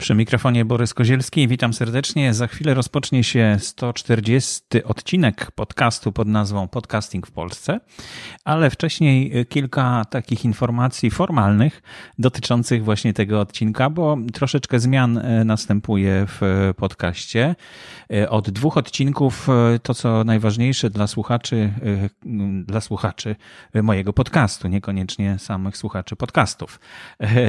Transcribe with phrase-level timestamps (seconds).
[0.00, 1.48] Przy mikrofonie Borys Kozielski.
[1.48, 2.34] Witam serdecznie.
[2.34, 7.80] Za chwilę rozpocznie się 140 odcinek podcastu pod nazwą Podcasting w Polsce,
[8.44, 11.82] ale wcześniej kilka takich informacji formalnych
[12.18, 16.40] dotyczących właśnie tego odcinka, bo troszeczkę zmian e, następuje w
[16.76, 17.56] podcaście.
[18.12, 19.48] E, od dwóch odcinków
[19.82, 21.72] to, co najważniejsze dla słuchaczy,
[22.64, 23.36] dla słuchaczy
[23.82, 26.80] mojego podcastu, niekoniecznie samych słuchaczy podcastów,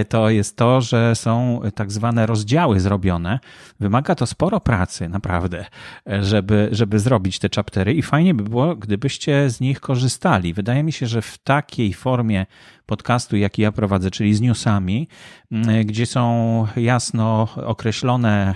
[0.10, 3.40] to jest to, że są tak zwane rozdziały zrobione.
[3.80, 5.66] Wymaga to sporo pracy, naprawdę,
[6.22, 10.54] żeby, żeby zrobić te chaptery i fajnie by było, gdybyście z nich korzystali.
[10.54, 12.46] Wydaje mi się, że w takiej formie
[12.90, 15.08] podcastu, jaki ja prowadzę, czyli z newsami,
[15.52, 18.56] mm, gdzie są jasno określone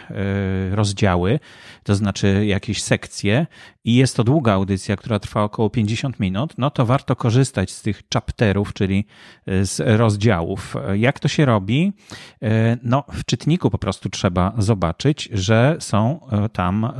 [0.71, 1.39] y, rozdziały,
[1.83, 3.47] to znaczy jakieś sekcje,
[3.85, 7.81] i jest to długa audycja, która trwa około 50 minut, no to warto korzystać z
[7.81, 9.05] tych chapterów, czyli
[9.47, 10.75] y, z rozdziałów.
[10.93, 11.93] Jak to się robi?
[12.43, 12.47] Y,
[12.83, 16.19] no, w czytniku po prostu trzeba zobaczyć, że są
[16.53, 16.93] tam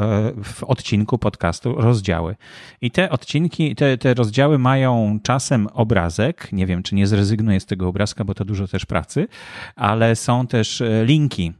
[0.44, 2.36] w odcinku podcastu rozdziały.
[2.82, 7.60] I te odcinki, te, te rozdziały mają czasem obrazek, nie wiem, czy nie zrezygnuję zrezygnuję
[7.60, 9.28] z tego obrazka, bo to dużo też pracy,
[9.76, 11.54] ale są też e, linki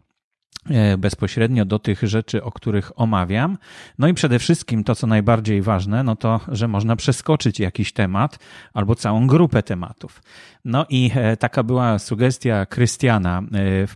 [0.70, 3.58] e, bezpośrednio do tych rzeczy, o których omawiam.
[4.00, 8.40] No i przede wszystkim to, co najbardziej ważne, no to, że można przeskoczyć jakiś temat
[8.74, 10.22] albo całą grupę tematów.
[10.66, 13.42] No i e, taka była sugestia Krystiana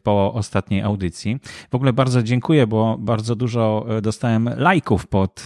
[0.04, 1.40] po ostatniej audycji.
[1.72, 5.46] W ogóle bardzo dziękuję, bo bardzo dużo dostałem lajków pod,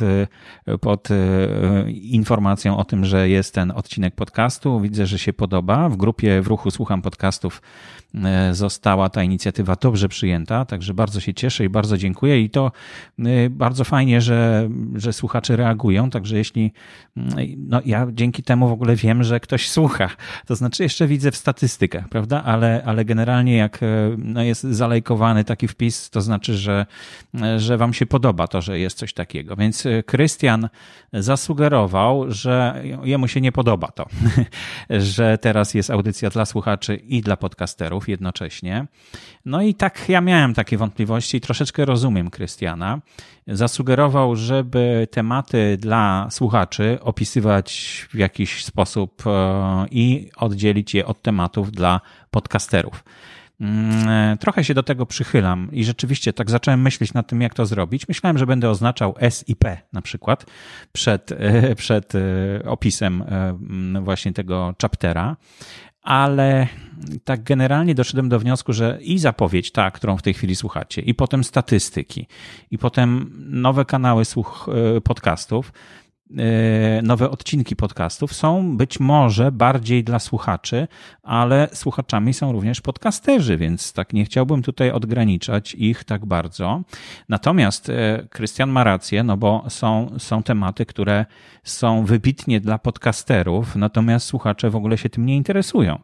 [0.81, 1.07] pod
[2.01, 4.79] informacją o tym, że jest ten odcinek podcastu.
[4.79, 5.89] Widzę, że się podoba.
[5.89, 7.61] W grupie w ruchu słucham podcastów
[8.15, 12.41] e, została ta inicjatywa dobrze przyjęta, także bardzo się cieszę i bardzo dziękuję.
[12.41, 12.71] I to
[13.19, 16.09] e, bardzo fajnie, że, że słuchacze reagują.
[16.09, 16.73] Także jeśli
[17.57, 20.09] no ja dzięki temu w ogóle wiem, że ktoś słucha,
[20.45, 22.43] to znaczy jeszcze widzę w statystykach, prawda?
[22.43, 26.85] Ale, ale generalnie jak e, no jest zalejkowany taki wpis, to znaczy, że,
[27.57, 29.55] że wam się podoba to, że jest coś takiego.
[29.55, 30.69] Więc Krystian
[31.13, 34.05] zasugerował, że jemu się nie podoba to,
[34.89, 38.87] że teraz jest audycja dla słuchaczy i dla podcasterów jednocześnie.
[39.45, 43.01] No i tak ja miałem takie wątpliwości i troszeczkę rozumiem Krystiana.
[43.47, 47.71] Zasugerował, żeby tematy dla słuchaczy opisywać
[48.09, 52.01] w jakiś sposób e, i oddzielić je od tematów dla
[52.31, 53.03] podcasterów.
[53.61, 57.65] Mm, trochę się do tego przychylam i rzeczywiście tak zacząłem myśleć nad tym, jak to
[57.65, 58.07] zrobić.
[58.07, 60.45] Myślałem, że będę oznaczał S i P na przykład
[60.91, 61.31] przed,
[61.77, 62.19] przed e,
[62.65, 65.37] opisem e, właśnie tego chaptera,
[66.01, 66.67] ale
[67.23, 71.13] tak generalnie doszedłem do wniosku, że i zapowiedź, ta, którą w tej chwili słuchacie, i
[71.13, 72.27] potem statystyki,
[72.71, 74.69] i potem nowe kanały słuch
[75.03, 75.73] podcastów, E,
[77.03, 80.87] nowe odcinki podcastów są być może bardziej dla słuchaczy,
[81.23, 86.81] ale słuchaczami są również podcasterzy, więc tak nie chciałbym tutaj odgraniczać ich tak bardzo.
[87.29, 91.25] Natomiast e, Krystian ma rację, no bo są, są tematy, które
[91.63, 95.99] są wybitnie dla podcasterów, natomiast słuchacze w ogóle się tym nie interesują.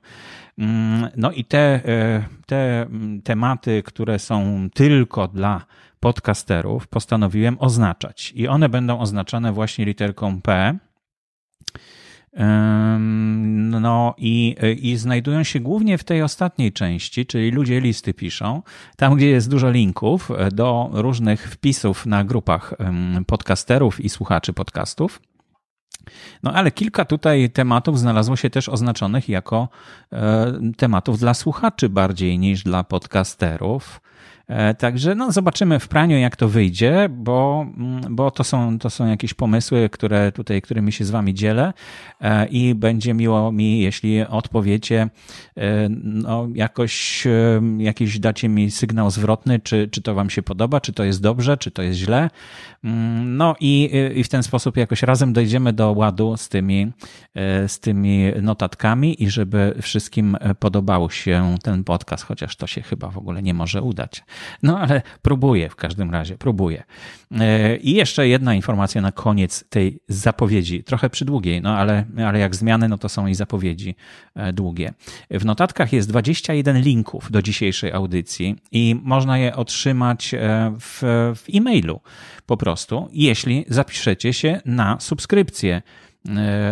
[0.57, 2.87] Mm, no i te, e, te
[3.23, 5.65] tematy, które są tylko dla
[5.99, 8.33] podcasterów postanowiłem oznaczać.
[8.35, 10.77] I one będą oznaczone właśnie literką P.
[13.81, 18.61] No i, i znajdują się głównie w tej ostatniej części, czyli ludzie listy piszą,
[18.97, 22.73] tam gdzie jest dużo linków do różnych wpisów na grupach
[23.27, 25.21] podcasterów i słuchaczy podcastów.
[26.43, 29.69] No ale kilka tutaj tematów znalazło się też oznaczonych jako
[30.13, 34.01] e, tematów dla słuchaczy bardziej niż dla podcasterów.
[34.47, 38.89] E, także no, zobaczymy w praniu, jak to wyjdzie, bo, mm, bo to, są, to
[38.89, 41.73] są jakieś pomysły, które tutaj, którymi się z Wami dzielę
[42.21, 45.09] e, i będzie miło mi, jeśli odpowiecie,
[45.57, 47.27] e, no, jakoś
[47.77, 51.57] jakiś dacie mi sygnał zwrotny, czy, czy to Wam się podoba, czy to jest dobrze,
[51.57, 52.29] czy to jest źle.
[52.83, 56.91] Mm, no i, i w ten sposób jakoś razem dojdziemy do ładu z tymi,
[57.67, 63.17] z tymi notatkami i żeby wszystkim podobał się ten podcast, chociaż to się chyba w
[63.17, 64.23] ogóle nie może udać.
[64.63, 66.83] No ale próbuję w każdym razie, próbuję.
[67.31, 72.55] E, I jeszcze jedna informacja na koniec tej zapowiedzi, trochę przydługiej, no ale, ale jak
[72.55, 73.95] zmiany, no to są i zapowiedzi
[74.35, 74.93] e, długie.
[75.31, 80.39] W notatkach jest 21 linków do dzisiejszej audycji i można je otrzymać e,
[80.79, 81.01] w,
[81.35, 82.01] w e-mailu
[82.45, 85.81] po prostu, jeśli zapiszecie się na subskrypcję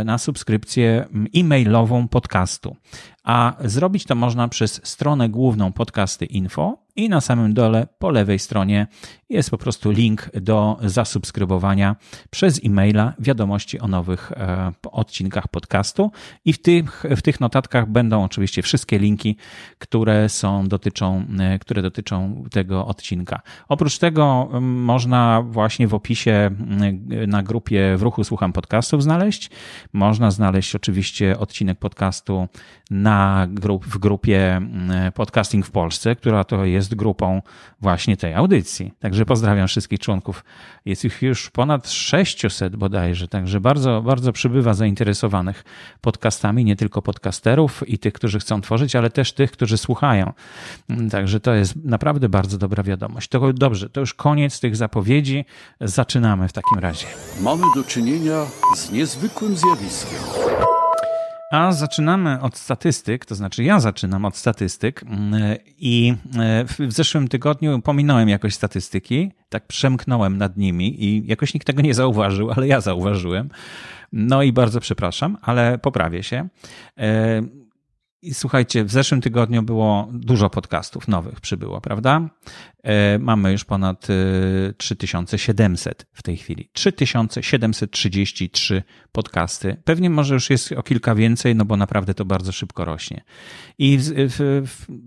[0.06, 1.06] na subskrypcję
[1.36, 2.75] e-mailową podcastu.
[3.24, 8.39] A zrobić to można przez stronę główną podcasty info i na samym dole po lewej
[8.39, 8.88] stronie
[9.30, 11.95] jest po prostu link do zasubskrybowania
[12.30, 16.12] przez e-maila wiadomości o nowych e, odcinkach podcastu
[16.45, 19.38] i w tych, w tych notatkach będą oczywiście wszystkie linki,
[19.77, 23.42] które są dotyczą, e, które dotyczą tego odcinka.
[23.68, 26.51] Oprócz tego można właśnie w opisie
[27.27, 29.50] na grupie w ruchu słucham podcastów znaleźć.
[29.94, 32.47] Można znaleźć oczywiście odcinek podcastu
[32.92, 34.62] na grup, w grupie
[35.13, 37.42] Podcasting w Polsce, która to jest grupą
[37.82, 38.94] właśnie tej audycji.
[39.00, 40.44] Także pozdrawiam wszystkich członków.
[40.86, 45.64] Jest ich już ponad 600 bodajże, także bardzo, bardzo przybywa zainteresowanych
[46.02, 50.34] podcastami, nie tylko podcasterów i tych, którzy chcą tworzyć, ale też tych, którzy słuchają.
[51.12, 53.30] Także to jest naprawdę bardzo dobra wiadomość.
[53.30, 55.46] To dobrze, to już koniec tych zapowiedzi.
[55.81, 57.06] Zaczynamy w takim razie.
[57.42, 58.46] Mamy do czynienia
[58.76, 60.20] z niezwykłym zjawiskiem.
[61.56, 65.04] A zaczynamy od statystyk, to znaczy ja zaczynam od statystyk
[65.78, 71.68] i e, w zeszłym tygodniu pominąłem jakoś statystyki, tak przemknąłem nad nimi i jakoś nikt
[71.68, 73.50] tego nie zauważył, ale ja zauważyłem.
[74.12, 76.48] No i bardzo przepraszam, ale poprawię się.
[78.25, 82.30] I słuchajcie, w zeszłym tygodniu było dużo podcastów nowych przybyło, prawda?
[82.83, 84.07] E, mamy już ponad
[84.77, 86.69] 3700 e, w tej chwili.
[86.74, 89.77] 3733 podcasty.
[89.83, 93.24] Pewnie może już jest o kilka więcej, no bo naprawdę to bardzo szybko rośnie.
[93.77, 94.62] I w, w,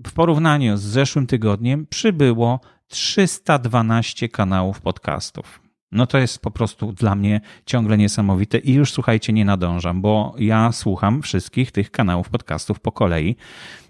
[0.07, 5.68] w porównaniu z zeszłym tygodniem przybyło 312 kanałów podcastów.
[5.93, 10.35] No to jest po prostu dla mnie ciągle niesamowite i już słuchajcie, nie nadążam, bo
[10.39, 13.37] ja słucham wszystkich tych kanałów podcastów po kolei.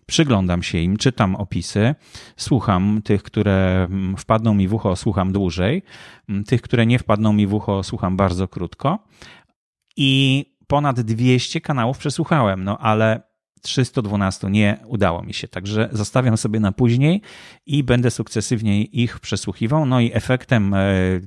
[0.07, 1.95] Przyglądam się im, czytam opisy,
[2.37, 5.83] słucham tych, które mm, wpadną mi w ucho, słucham dłużej,
[6.29, 8.99] mm, tych, które nie wpadną mi w ucho, słucham bardzo krótko.
[9.97, 13.28] I ponad 200 kanałów przesłuchałem, no ale
[13.63, 17.23] 312 nie udało mi się, także zostawiam sobie na później
[17.67, 19.87] i będę sukcesywnie ich przesłuchiwał.
[19.87, 20.81] No i efektem e,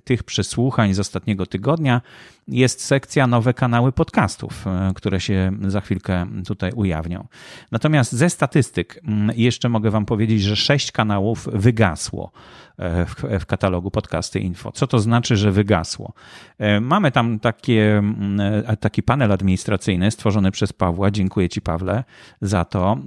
[0.04, 2.02] tych przesłuchań z ostatniego tygodnia
[2.48, 7.28] jest sekcja nowe kanały podcastów, e, które się za chwilkę tutaj ujawnią.
[7.72, 12.32] Natomiast ze statystyk mm, jeszcze mogę Wam powiedzieć, że sześć kanałów wygasło
[12.78, 14.72] e, w, w katalogu Podcasty Info.
[14.72, 16.14] Co to znaczy, że wygasło?
[16.58, 18.42] E, mamy tam takie, mm,
[18.80, 21.12] taki panel administracyjny stworzony przez Pawła.
[21.12, 22.04] Dziękuję Ci, Pawle,
[22.42, 22.98] za to.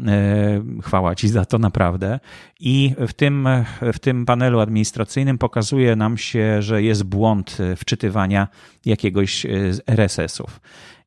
[0.83, 2.21] Chwała Ci za to, naprawdę.
[2.61, 3.49] I w tym,
[3.93, 8.49] w tym panelu administracyjnym pokazuje nam się, że jest błąd wczytywania
[8.87, 10.61] jakiegoś z RSS-ów.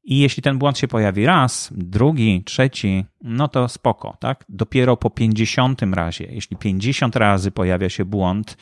[0.08, 4.46] I jeśli ten błąd się pojawi raz, drugi, trzeci, no to spoko, tak?
[4.50, 8.58] Dopiero po 50 razie, jeśli 50 razy pojawia się błąd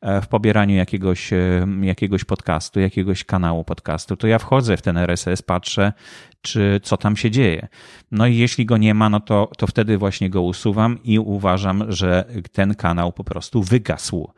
[0.00, 4.96] e, w pobieraniu jakiegoś, e, jakiegoś podcastu, jakiegoś kanału podcastu, to ja wchodzę w ten
[4.98, 5.92] RSS, patrzę,
[6.42, 7.68] czy co tam się dzieje.
[8.10, 11.92] No i jeśli go nie ma, no to, to wtedy właśnie go usuwam i uważam,
[11.92, 14.28] że ten kanał po prostu wygasł.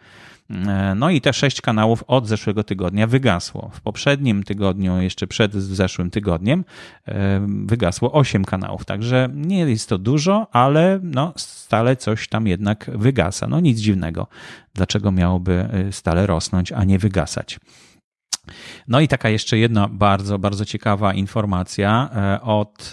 [0.50, 3.70] E, no i te sześć kanałów od zeszłego tygodnia wygasło.
[3.75, 6.64] W poprzednim tygodniu, jeszcze przed zeszłym tygodniem,
[7.08, 8.84] e, wygasło osiem kanałów.
[8.84, 13.46] Także nie jest to dużo, ale no stale coś tam jednak wygasa.
[13.46, 14.26] No nic dziwnego.
[14.75, 17.60] Dlaczego miałoby e, stale rosnąć, a nie wygasać?
[18.88, 22.10] No i taka jeszcze jedna bardzo, bardzo ciekawa informacja.
[22.42, 22.90] Od,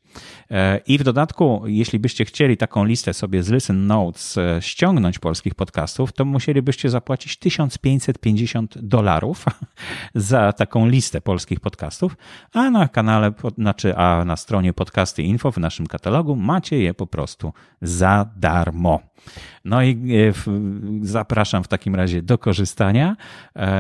[0.51, 5.19] E, I w dodatku, jeśli byście chcieli taką listę sobie z Listen Notes e, ściągnąć
[5.19, 9.45] polskich podcastów, to musielibyście zapłacić 1550 dolarów
[10.15, 12.17] za taką listę polskich podcastów,
[12.53, 17.07] a na kanale, znaczy a na stronie podcasty info w naszym katalogu macie je po
[17.07, 18.99] prostu za darmo.
[19.65, 20.33] No i e,
[21.01, 23.15] zapraszam w takim razie do korzystania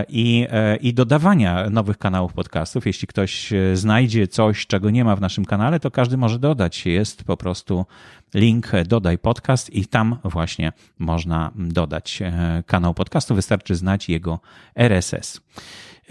[0.09, 0.47] i,
[0.81, 2.85] i dodawania nowych kanałów podcastów.
[2.85, 6.85] Jeśli ktoś znajdzie coś, czego nie ma w naszym kanale, to każdy może dodać.
[6.85, 7.85] Jest po prostu
[8.33, 13.35] link dodaj podcast i tam właśnie można dodać e, kanał podcastu.
[13.35, 14.39] Wystarczy znać jego
[14.75, 15.41] RSS.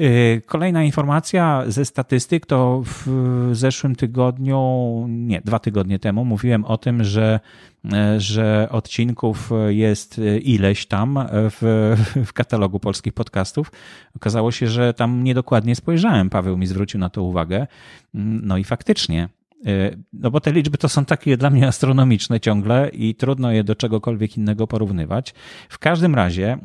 [0.00, 3.06] Y, kolejna informacja ze statystyk to w
[3.52, 7.40] zeszłym tygodniu, nie, dwa tygodnie temu mówiłem o tym, że,
[7.84, 11.94] y, że odcinków jest ileś tam w,
[12.26, 13.72] w katalogu polskich podcastów.
[14.16, 16.30] Okazało się, że tam niedokładnie spojrzałem.
[16.30, 17.66] Paweł mi zwrócił na to uwagę.
[18.14, 19.28] No i faktycznie
[20.12, 23.74] no bo te liczby to są takie dla mnie astronomiczne ciągle i trudno je do
[23.74, 25.34] czegokolwiek innego porównywać.
[25.68, 26.58] W każdym razie, y,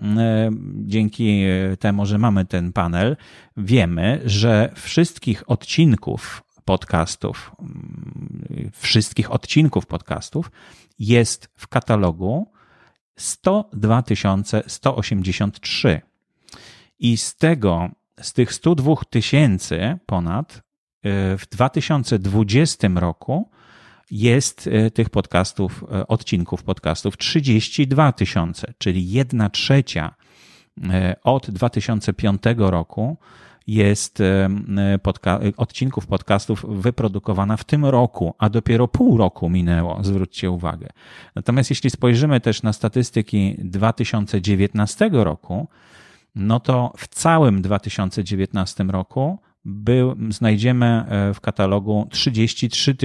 [0.75, 1.43] dzięki
[1.79, 3.17] temu, że mamy ten panel,
[3.57, 7.51] wiemy, że wszystkich odcinków podcastów,
[8.51, 10.51] y, wszystkich odcinków podcastów
[11.00, 12.51] jest w katalogu
[13.15, 14.03] 102
[14.67, 16.01] 183.
[17.00, 17.89] I z tego,
[18.21, 20.62] z tych 102 tysięcy ponad,
[21.38, 23.50] w 2020 roku
[24.12, 30.15] jest e, tych podcastów, e, odcinków podcastów 32 tysiące, czyli jedna trzecia
[31.24, 33.17] od 2005 roku
[33.67, 34.24] jest
[35.03, 40.88] podca odcinków podcastów wyprodukowana w tym roku, a dopiero pół roku minęło, zwróćcie uwagę.
[41.36, 45.67] Natomiast jeśli spojrzymy też na statystyki 2019 roku,
[46.36, 52.96] no to w całym 2019 roku był, znajdziemy e, w katalogu 33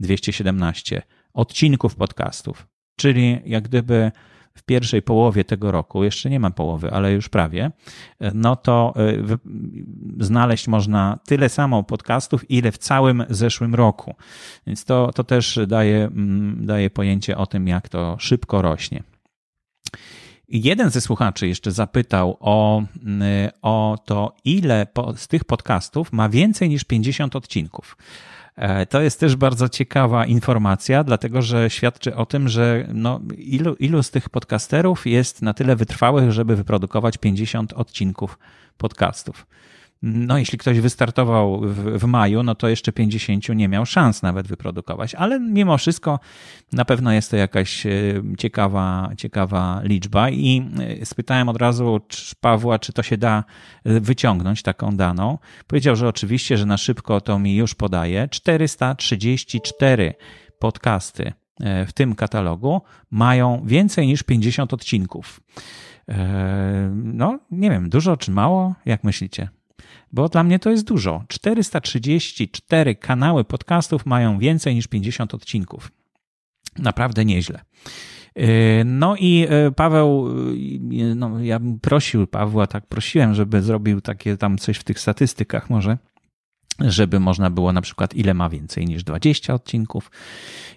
[0.00, 1.02] 217
[1.34, 2.66] odcinków podcastów.
[2.96, 4.12] Czyli jak gdyby
[4.54, 7.70] w pierwszej połowie tego roku, jeszcze nie ma połowy, ale już prawie,
[8.20, 9.38] e, no to e,
[10.24, 14.14] znaleźć można tyle samo podcastów, ile w całym zeszłym roku.
[14.66, 19.02] Więc to, to też daje, mm, daje pojęcie o tym, jak to szybko rośnie.
[20.52, 26.68] Jeden ze słuchaczy jeszcze zapytał o, y, o to, ile z tych podcastów ma więcej
[26.68, 27.96] niż 50 odcinków.
[28.56, 33.74] E, to jest też bardzo ciekawa informacja, dlatego że świadczy o tym, że no, ilu,
[33.74, 38.38] ilu z tych podcasterów jest na tyle wytrwałych, żeby wyprodukować 50 odcinków
[38.78, 39.46] podcastów.
[40.02, 44.46] No, jeśli ktoś wystartował w, w, maju, no to jeszcze 50 nie miał szans nawet
[44.46, 46.20] wyprodukować, ale mimo wszystko
[46.72, 47.90] na pewno jest to jakaś e,
[48.38, 50.30] ciekawa, ciekawa liczba.
[50.30, 52.00] I e, spytałem od razu
[52.40, 53.44] Pawła, czy to się da
[53.84, 55.38] e, wyciągnąć taką daną.
[55.66, 58.28] Powiedział, że oczywiście, że na szybko to mi już podaje.
[58.28, 60.14] 434
[60.58, 61.32] podcasty
[61.86, 65.40] w tym katalogu mają więcej niż 50 odcinków.
[66.94, 68.74] No, nie wiem, dużo czy mało?
[68.86, 69.48] Jak myślicie?
[70.12, 71.24] Bo dla mnie to jest dużo.
[71.28, 75.92] 434 kanały podcastów mają więcej niż 50 odcinków.
[76.78, 77.60] Naprawdę nieźle.
[78.36, 78.46] Yy,
[78.84, 80.28] no i yy, Paweł,
[80.90, 85.00] yy, no ja bym prosił Pawła, tak prosiłem, żeby zrobił takie tam coś w tych
[85.00, 85.98] statystykach może
[86.80, 90.10] żeby można było na przykład, ile ma więcej niż 20 odcinków,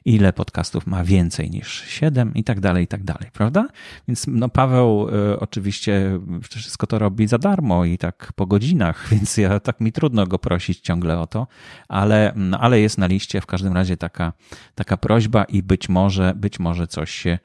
[0.05, 3.67] ile podcastów ma więcej niż 7 i tak dalej, i tak dalej, prawda?
[4.07, 9.37] Więc no Paweł y, oczywiście wszystko to robi za darmo i tak po godzinach, więc
[9.37, 11.47] ja tak mi trudno go prosić ciągle o to,
[11.87, 14.33] ale, no, ale jest na liście w każdym razie taka,
[14.75, 17.39] taka prośba i być może, być może coś się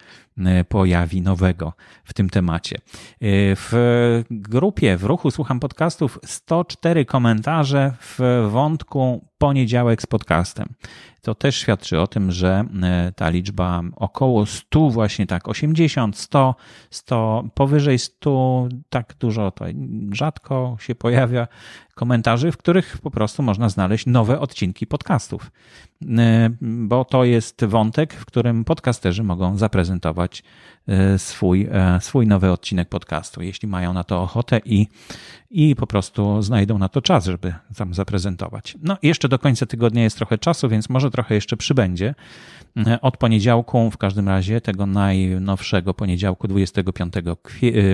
[0.68, 1.72] pojawi nowego
[2.04, 2.76] w tym temacie.
[2.76, 2.80] Y,
[3.56, 10.68] w grupie w ruchu Słucham Podcastów 104 komentarze w wątku poniedziałek z podcastem.
[11.22, 12.64] To też świadczy o tym, że
[13.08, 16.54] y, ta liczba około 100, właśnie tak 80, 100,
[16.90, 19.64] 100, powyżej 100, tak dużo to
[20.12, 21.48] rzadko się pojawia
[21.94, 25.50] komentarzy, w których po prostu można znaleźć nowe odcinki podcastów.
[26.60, 30.79] Bo to jest wątek, w którym podcasterzy mogą zaprezentować E,
[31.18, 34.86] swój, e, swój nowy odcinek podcastu, jeśli mają na to ochotę i,
[35.50, 38.76] i po prostu znajdą na to czas, żeby tam zaprezentować.
[38.82, 42.14] No, jeszcze do końca tygodnia jest trochę czasu, więc może trochę jeszcze przybędzie.
[42.86, 47.14] E, od poniedziałku, w każdym razie tego najnowszego poniedziałku 25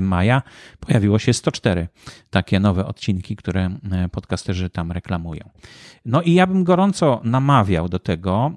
[0.03, 0.43] maja,
[0.81, 1.89] pojawiło się 104
[2.31, 3.71] takie nowe odcinki, które
[4.13, 5.51] podcasterzy tam reklamują.
[6.05, 8.53] No i ja bym gorąco namawiał do tego,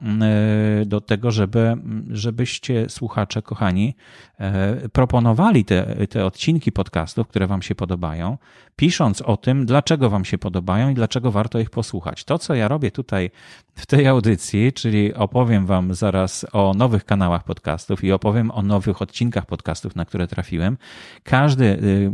[0.86, 1.78] do tego, żeby,
[2.10, 3.96] żebyście słuchacze, kochani,
[4.94, 8.38] proponowali te, te odcinki podcastów, które Wam się podobają,
[8.76, 12.24] pisząc o tym, dlaczego Wam się podobają i dlaczego warto ich posłuchać.
[12.24, 13.32] To, co ja robię tutaj
[13.76, 19.02] w tej audycji, czyli opowiem Wam zaraz o nowych kanałach podcastów i opowiem o nowych
[19.02, 20.78] odcinkach podcastów, na które trafiłem.
[21.24, 22.12] Każdy y,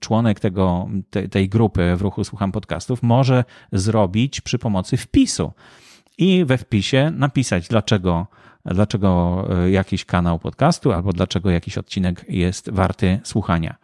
[0.00, 0.88] członek tego,
[1.30, 5.52] tej grupy w ruchu Słucham Podcastów może zrobić przy pomocy wpisu
[6.18, 8.26] i we wpisie napisać, dlaczego
[8.64, 13.76] dlaczego e, jakiś kanał podcastu albo dlaczego jakiś odcinek jest warty słuchania.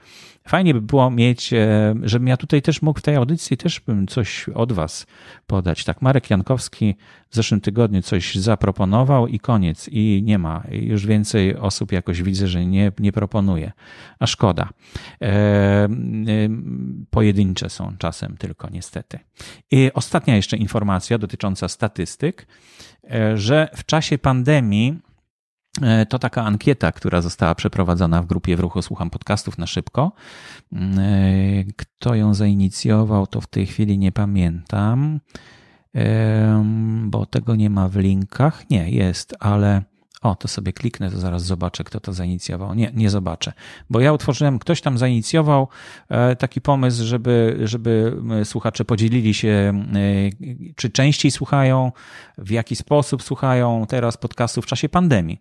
[0.49, 4.07] Fajnie by było mieć, e, żebym ja tutaj też mógł w tej audycji też bym
[4.07, 5.07] coś od Was
[5.47, 5.85] podać.
[5.85, 6.95] Tak, Marek Jankowski
[7.31, 9.89] w zeszłym tygodniu coś zaproponował i koniec.
[9.89, 10.63] I nie ma.
[10.71, 13.73] Już więcej osób jakoś widzę, że nie, nie proponuje.
[14.19, 14.69] A szkoda.
[15.23, 15.89] E, e,
[17.11, 19.19] pojedyncze są czasem tylko, niestety.
[19.71, 22.47] I ostatnia jeszcze informacja dotycząca statystyk,
[23.35, 24.99] że w czasie pandemii
[26.09, 30.13] to taka ankieta, która została przeprowadzona w grupie w ruchu Słucham Podcastów na szybko.
[30.73, 35.21] Mm, e, kto ją zainicjował, to w tej chwili nie pamiętam,
[37.05, 38.71] bo tego nie ma w linkach.
[38.71, 39.83] Nie, jest, ale
[40.25, 42.75] o, to sobie kliknę, to zaraz zobaczę, kto to zainicjował.
[42.75, 43.53] Nie, nie zobaczę,
[43.91, 45.69] bo ja utworzyłem, ktoś tam zainicjował
[46.09, 51.93] e, taki pomysł, żeby, żeby słuchacze podzielili się, e, czy częściej słuchają,
[52.39, 55.41] w jaki sposób słuchają teraz podcastów w czasie pandemii.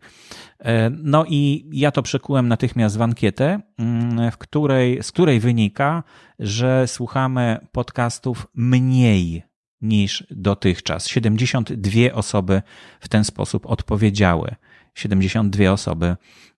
[0.59, 6.03] E, no i ja to przekułem natychmiast w ankietę, mm, w której, z której wynika,
[6.39, 9.43] że słuchamy podcastów mniej
[9.83, 11.07] niż dotychczas.
[11.07, 12.61] 72 osoby
[12.99, 14.55] w ten sposób odpowiedziały.
[14.95, 16.05] 72 osoby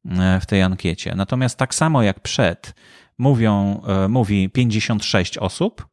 [0.05, 1.15] e, w tej ankiecie.
[1.15, 2.73] Natomiast tak samo jak przed,
[3.17, 5.87] mówią, e, mówi 56 osób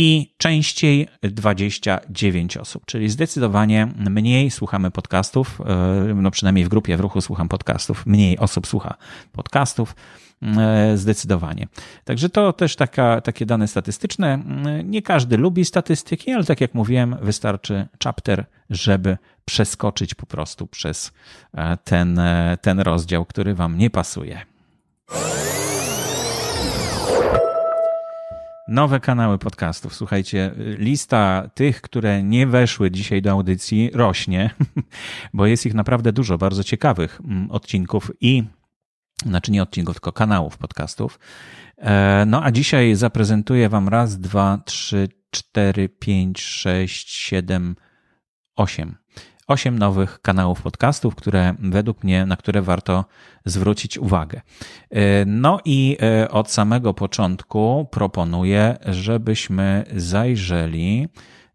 [0.00, 7.00] i częściej 29 osób, czyli zdecydowanie mniej słuchamy podcastów, e, no przynajmniej w grupie w
[7.00, 8.94] ruchu słucham podcastów, mniej osób słucha
[9.32, 9.94] podcastów
[10.42, 11.66] E, zdecydowanie.
[12.04, 14.38] Także to też taka, takie dane statystyczne.
[14.84, 21.12] Nie każdy lubi statystyki, ale tak jak mówiłem, wystarczy chapter, żeby przeskoczyć po prostu przez
[21.54, 22.20] e, ten,
[22.60, 24.40] ten rozdział, który Wam nie pasuje.
[28.68, 29.94] Nowe kanały podcastów.
[29.94, 34.50] Słuchajcie, lista tych, które nie weszły dzisiaj do audycji, rośnie,
[35.34, 38.44] bo jest ich naprawdę dużo bardzo ciekawych mm, odcinków i
[39.26, 41.18] znaczy nie odcinków, tylko kanałów podcastów.
[41.76, 47.76] E, no a dzisiaj zaprezentuję Wam raz, dwa, trzy, cztery, pięć, sześć, siedem,
[48.56, 48.96] osiem.
[49.48, 53.04] Osiem nowych kanałów podcastów, które według mnie, na które warto
[53.44, 54.40] zwrócić uwagę.
[54.90, 61.08] E, no i e, od samego początku proponuję, żebyśmy zajrzeli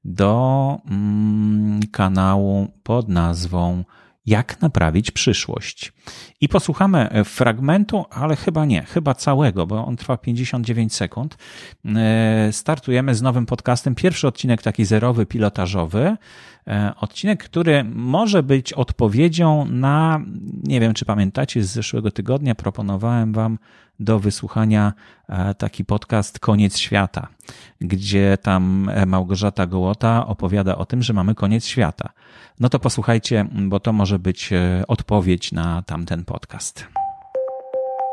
[0.05, 3.83] do mm, kanału pod nazwą
[4.25, 5.93] jak naprawić przyszłość.
[6.41, 11.37] I posłuchamy fragmentu, ale chyba nie, chyba całego, bo on trwa 59 sekund.
[11.85, 13.95] E, startujemy z nowym podcastem.
[13.95, 16.17] Pierwszy odcinek taki zerowy, pilotażowy.
[16.67, 20.21] E, odcinek, który może być odpowiedzią na,
[20.63, 23.57] nie wiem czy pamiętacie, z zeszłego tygodnia proponowałem Wam
[23.99, 24.93] do wysłuchania
[25.29, 27.27] e, taki podcast Koniec Świata,
[27.81, 32.09] gdzie tam Małgorzata Gołota opowiada o tym, że mamy koniec świata.
[32.59, 37.02] No to posłuchajcie, bo to może być e, odpowiedź na tamten podcast.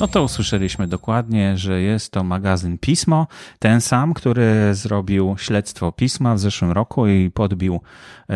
[0.00, 3.26] No to usłyszeliśmy dokładnie, że jest to magazyn Pismo,
[3.58, 7.80] ten sam, który zrobił śledztwo pisma w zeszłym roku i podbił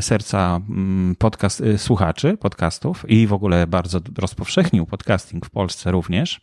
[0.01, 6.41] serca mm, podcast, y, słuchaczy podcastów i w ogóle bardzo rozpowszechnił podcasting w Polsce również.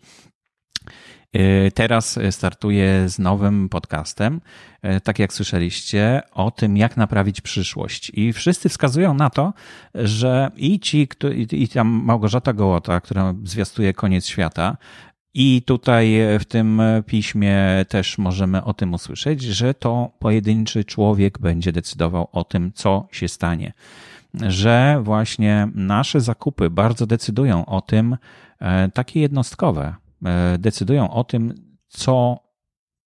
[1.35, 4.41] Y, teraz startuję z nowym podcastem,
[4.85, 8.11] y, tak jak słyszeliście, o tym, jak naprawić przyszłość.
[8.13, 9.53] I wszyscy wskazują na to,
[9.95, 11.07] że i ci,
[11.51, 14.77] i tam Małgorzata Gołota, która zwiastuje koniec świata,
[15.33, 21.71] i tutaj w tym piśmie też możemy o tym usłyszeć, że to pojedynczy człowiek będzie
[21.71, 23.73] decydował o tym, co się stanie.
[24.33, 28.17] Że właśnie nasze zakupy bardzo decydują o tym,
[28.59, 31.53] e, takie jednostkowe, e, decydują o tym,
[31.87, 32.39] co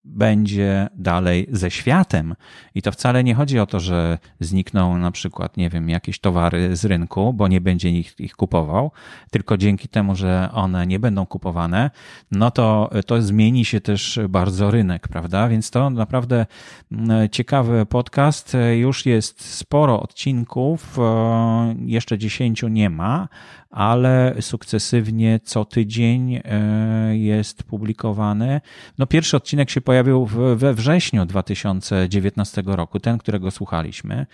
[0.05, 2.35] będzie dalej ze światem.
[2.75, 6.75] I to wcale nie chodzi o to, że znikną na przykład, nie wiem, jakieś towary
[6.75, 8.91] z rynku, bo nie będzie ich, ich kupował,
[9.31, 11.91] tylko dzięki temu, że one nie będą kupowane,
[12.31, 15.47] no to, to zmieni się też bardzo rynek, prawda?
[15.47, 16.45] Więc to naprawdę
[16.91, 18.57] mm, ciekawy podcast.
[18.75, 23.27] Już jest sporo odcinków, e, jeszcze dziesięciu nie ma,
[23.73, 28.61] ale sukcesywnie co tydzień e, jest publikowany.
[28.97, 34.25] No pierwszy odcinek się pojawił we wrześniu 2019 roku, ten, którego słuchaliśmy,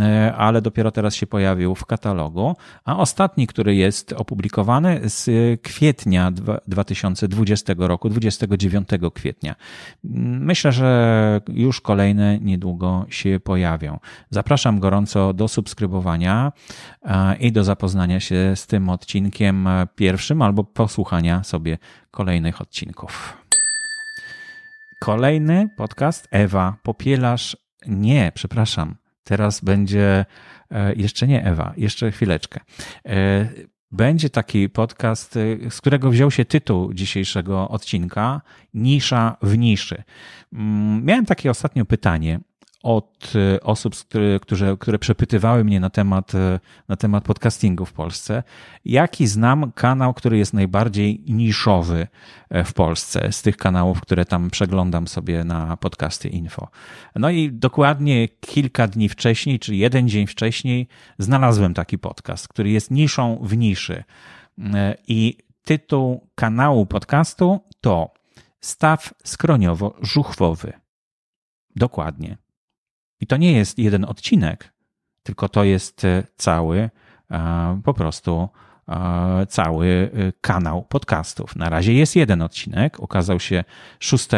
[0.00, 5.30] e, ale dopiero teraz się pojawił w katalogu, a ostatni, który jest opublikowany z
[5.62, 6.32] kwietnia
[6.68, 9.54] 2020 roku, 29 kwietnia.
[10.40, 13.98] Myślę, że już kolejne niedługo się pojawią.
[14.30, 16.52] Zapraszam gorąco do subskrybowania
[17.02, 21.78] e, i do zapoznania się z tym odcinkiem pierwszym albo posłuchania sobie
[22.10, 23.36] kolejnych odcinków.
[25.00, 27.56] Kolejny podcast Ewa Popielasz.
[27.86, 28.96] Nie, przepraszam.
[29.24, 30.24] Teraz będzie
[30.70, 32.60] e, jeszcze nie Ewa, jeszcze chwileczkę.
[33.06, 33.48] E,
[33.90, 38.40] będzie taki podcast, e, z którego wziął się tytuł dzisiejszego odcinka
[38.74, 40.02] Nisza w niszy.
[40.52, 42.40] Mm, miałem takie ostatnio pytanie
[42.82, 43.94] od e, osób,
[44.42, 48.42] które, które przepytywały mnie na temat, e, na temat podcastingu w Polsce,
[48.84, 52.06] jaki znam kanał, który jest najbardziej niszowy
[52.50, 56.68] e, w Polsce z tych kanałów, które tam przeglądam sobie na podcasty info.
[57.16, 60.88] No i dokładnie kilka dni wcześniej, czy jeden dzień wcześniej,
[61.18, 64.04] znalazłem taki podcast, który jest niszą w niszy.
[65.08, 68.10] I tytuł kanału podcastu to
[68.60, 70.72] Staw skroniowo-żuchwowy.
[71.76, 72.36] Dokładnie.
[73.20, 74.72] I to nie jest jeden odcinek,
[75.22, 76.90] tylko to jest e, cały,
[77.30, 78.48] e, po prostu
[78.88, 81.56] e, cały kanał podcastów.
[81.56, 83.64] Na razie jest jeden odcinek, ukazał się
[83.98, 84.28] 6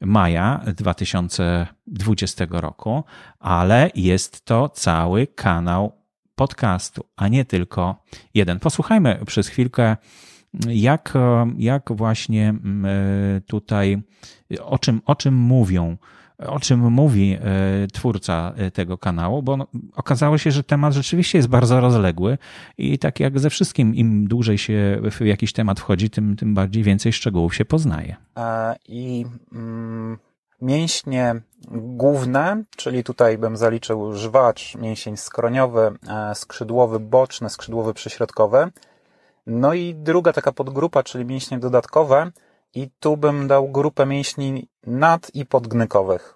[0.00, 3.04] maja 2020 roku,
[3.38, 5.92] ale jest to cały kanał
[6.34, 8.02] podcastu, a nie tylko
[8.34, 8.60] jeden.
[8.60, 9.96] Posłuchajmy przez chwilkę,
[10.68, 11.14] jak,
[11.56, 12.54] jak właśnie
[13.46, 14.02] tutaj,
[14.60, 15.96] o czym, o czym mówią
[16.46, 21.48] o czym mówi e, twórca e, tego kanału, bo okazało się, że temat rzeczywiście jest
[21.48, 22.38] bardzo rozległy
[22.78, 26.82] i tak jak ze wszystkim, im dłużej się w jakiś temat wchodzi, tym, tym bardziej
[26.82, 28.16] więcej szczegółów się poznaje.
[28.88, 30.18] I mm,
[30.62, 31.40] mięśnie
[31.72, 38.70] główne, czyli tutaj bym zaliczył żwacz, mięsień skroniowy, e, skrzydłowy boczny, skrzydłowy przyśrodkowy.
[39.46, 42.30] No i druga taka podgrupa, czyli mięśnie dodatkowe,
[42.74, 46.34] i tu bym dał grupę mięśni nad i podgnykowych.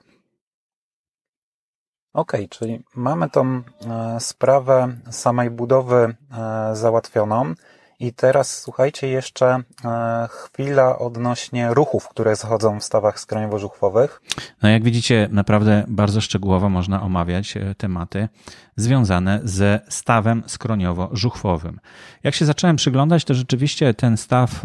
[2.13, 7.55] Ok, czyli mamy tą e, sprawę samej budowy e, załatwioną.
[8.01, 14.21] I teraz słuchajcie jeszcze e, chwila odnośnie ruchów, które zachodzą w stawach skroniowo-żuchwowych.
[14.63, 18.29] No jak widzicie, naprawdę bardzo szczegółowo można omawiać tematy
[18.77, 21.79] związane ze stawem skroniowo-żuchwowym.
[22.23, 24.63] Jak się zacząłem przyglądać, to rzeczywiście ten staw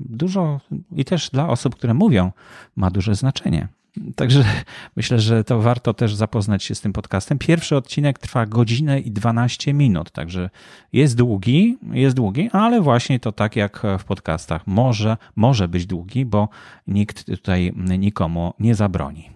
[0.00, 0.60] dużo
[0.92, 2.32] i też dla osób, które mówią,
[2.76, 3.68] ma duże znaczenie.
[4.16, 4.44] Także
[4.96, 7.38] myślę, że to warto też zapoznać się z tym podcastem.
[7.38, 10.50] Pierwszy odcinek trwa godzinę i 12 minut, także
[10.92, 16.24] jest długi, jest długi, ale właśnie to tak jak w podcastach może, może być długi,
[16.24, 16.48] bo
[16.86, 19.33] nikt tutaj nikomu nie zabroni.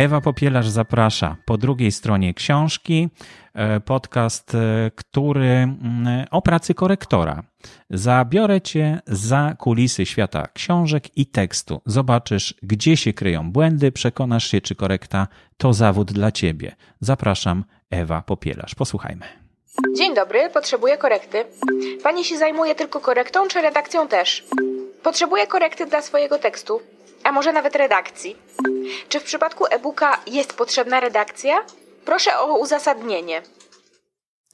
[0.00, 3.08] Ewa Popielarz zaprasza po drugiej stronie książki
[3.54, 7.42] e, podcast, e, który mm, o pracy korektora.
[7.90, 11.80] Zabiorę cię za kulisy świata książek i tekstu.
[11.86, 16.76] Zobaczysz, gdzie się kryją błędy, przekonasz się, czy korekta to zawód dla ciebie.
[17.00, 18.74] Zapraszam, Ewa Popielarz.
[18.74, 19.26] Posłuchajmy.
[19.96, 21.44] Dzień dobry, potrzebuję korekty.
[22.02, 24.44] Pani się zajmuje tylko korektą, czy redakcją też?
[25.02, 26.80] Potrzebuję korekty dla swojego tekstu
[27.24, 28.36] a może nawet redakcji.
[29.08, 31.64] Czy w przypadku e-booka jest potrzebna redakcja?
[32.04, 33.42] Proszę o uzasadnienie.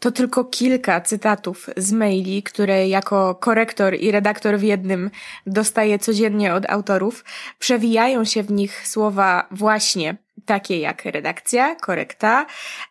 [0.00, 5.10] To tylko kilka cytatów z maili, które jako korektor i redaktor w jednym
[5.46, 7.24] dostaję codziennie od autorów.
[7.58, 12.46] Przewijają się w nich słowa właśnie takie jak redakcja, korekta,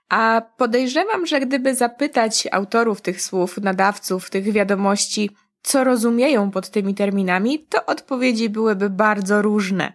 [0.10, 5.30] a podejrzewam, że gdyby zapytać autorów tych słów, nadawców tych wiadomości,
[5.65, 9.93] co rozumieją pod tymi terminami, to odpowiedzi byłyby bardzo różne.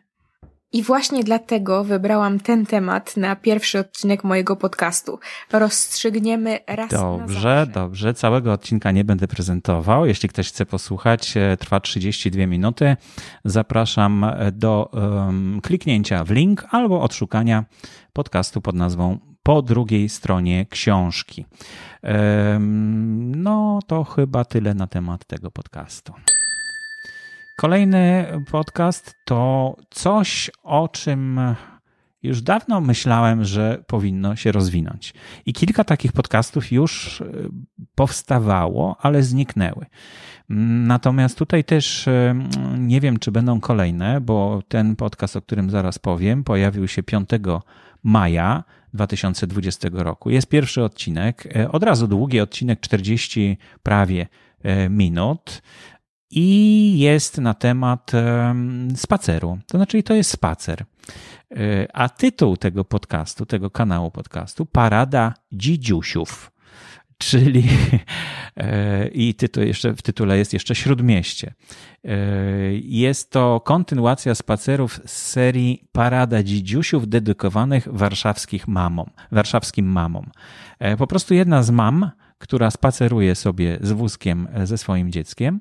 [0.73, 5.19] I właśnie dlatego wybrałam ten temat na pierwszy odcinek mojego podcastu.
[5.53, 8.15] Rozstrzygniemy raz Dobrze, dobrze.
[8.15, 10.07] Całego odcinka nie będę prezentował.
[10.07, 12.97] Jeśli ktoś chce posłuchać, e, trwa 32 minuty.
[13.45, 17.65] Zapraszam do um, kliknięcia w link albo odszukania
[18.13, 21.47] podcastu pod nazwą po drugiej stronie książki.
[23.19, 26.13] No to chyba tyle na temat tego podcastu.
[27.59, 31.41] Kolejny podcast to coś, o czym
[32.23, 35.15] już dawno myślałem, że powinno się rozwinąć.
[35.47, 37.23] I kilka takich podcastów już
[37.95, 39.87] powstawało, ale zniknęły.
[40.87, 42.09] Natomiast tutaj też
[42.79, 47.29] nie wiem, czy będą kolejne, bo ten podcast, o którym zaraz powiem, pojawił się 5
[48.03, 50.31] maja 2020 roku.
[50.31, 54.27] Jest pierwszy odcinek, e, od razu długi odcinek, 40 prawie
[54.63, 55.63] e, minut
[56.31, 58.13] i jest na temat
[58.97, 59.59] spaceru.
[59.67, 60.85] To znaczy, to jest spacer.
[61.51, 66.53] E, a tytuł tego podcastu, tego kanału podcastu, Parada Dzidziusiów
[67.21, 67.65] czyli
[68.57, 71.55] e, i tytuł jeszcze, w tytule jest jeszcze Śródmieście.
[72.05, 72.17] E,
[72.75, 80.31] jest to kontynuacja spacerów z serii Parada Dzidziusiów dedykowanych warszawskich mamom, warszawskim mamom.
[80.79, 85.61] E, po prostu jedna z mam, która spaceruje sobie z wózkiem ze swoim dzieckiem,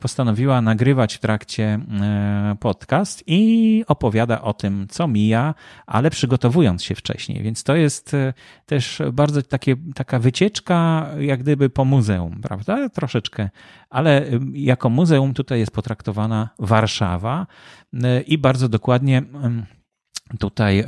[0.00, 5.54] postanowiła nagrywać w trakcie e, podcast i opowiada o tym, co mija,
[5.86, 7.42] ale przygotowując się wcześniej.
[7.42, 8.32] Więc to jest e,
[8.66, 12.88] też bardzo takie, taka wycieczka, jak gdyby po muzeum, prawda?
[12.88, 13.50] Troszeczkę,
[13.90, 17.46] ale jako muzeum tutaj jest potraktowana Warszawa
[18.26, 19.22] i bardzo dokładnie.
[20.38, 20.84] Tutaj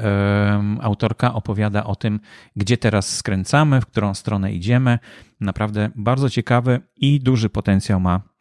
[0.81, 2.21] autorka opowiada o tym,
[2.57, 4.99] gdzie teraz skręcamy, w którą stronę idziemy.
[5.41, 8.32] Naprawdę bardzo ciekawy i duży potencjał ma E,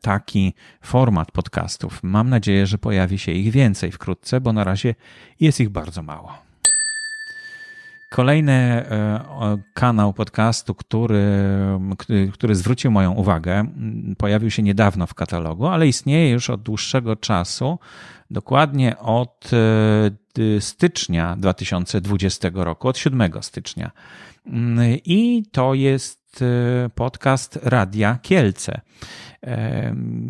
[0.00, 2.00] taki format podcastów.
[2.02, 4.94] Mam nadzieję, że pojawi się ich więcej wkrótce, bo na razie
[5.40, 6.44] jest ich bardzo mało.
[8.14, 11.24] Kolejny e, kanał podcastu, który,
[12.32, 13.66] który zwrócił moją uwagę,
[14.18, 17.78] pojawił się niedawno w katalogu, ale istnieje już od dłuższego czasu,
[18.30, 23.90] dokładnie od e, stycznia 2020 roku, od 7 stycznia.
[25.04, 26.44] I to jest
[26.94, 28.80] podcast Radia Kielce.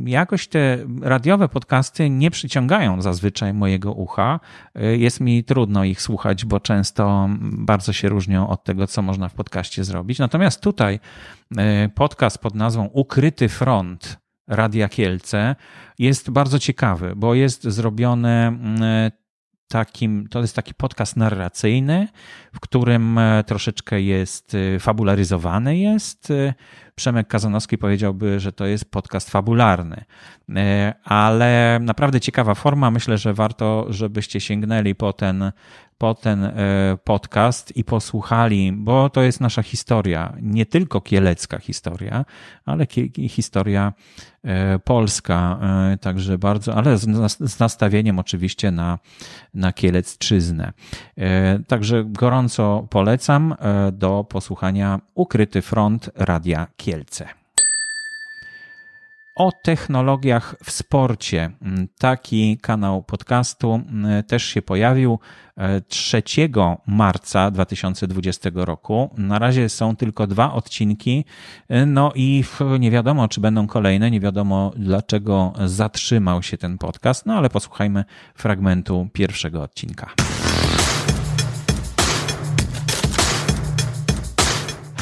[0.05, 4.40] Jakoś te radiowe podcasty nie przyciągają zazwyczaj mojego ucha.
[4.74, 9.29] E, jest mi trudno ich słuchać, bo często bardzo się różnią od tego, co można
[9.29, 10.18] w podcaście zrobić.
[10.18, 11.00] Natomiast tutaj
[11.57, 15.57] e, podcast pod nazwą Ukryty Front Radia Kielce
[15.98, 18.59] jest bardzo ciekawy, bo jest zrobione
[19.68, 22.09] takim, to jest taki podcast narracyjny,
[22.53, 26.33] w którym e, troszeczkę jest fabularyzowany jest
[26.94, 30.05] Przemek Kazanowski powiedziałby, że to jest podcast fabularny.
[30.57, 32.90] E, ale naprawdę ciekawa forma.
[32.90, 35.53] Myślę, że warto, żebyście sięgnęli po ten,
[35.98, 36.52] po ten e,
[37.04, 42.24] podcast i posłuchali, bo to jest nasza historia, nie tylko kielecka historia,
[42.64, 42.87] ale
[43.28, 43.92] historia
[44.44, 45.59] e, polska,
[46.00, 46.98] także bardzo, ale
[47.40, 48.98] z nastawieniem oczywiście na,
[49.54, 50.72] na kielecczyznę.
[51.66, 53.54] Także gorąco polecam
[53.92, 57.43] do posłuchania Ukryty Front Radia Kielce.
[59.35, 61.51] O technologiach w sporcie.
[61.99, 65.18] Taki kanał podcastu mm, też się pojawił
[65.88, 66.23] 3
[66.57, 69.11] e, marca 2020 roku.
[69.18, 71.25] Na razie są tylko dwa odcinki,
[71.68, 72.44] e, no i
[72.79, 78.05] nie wiadomo, czy będą kolejne, nie wiadomo dlaczego zatrzymał się ten podcast, no ale posłuchajmy
[78.35, 80.11] fragmentu pierwszego odcinka.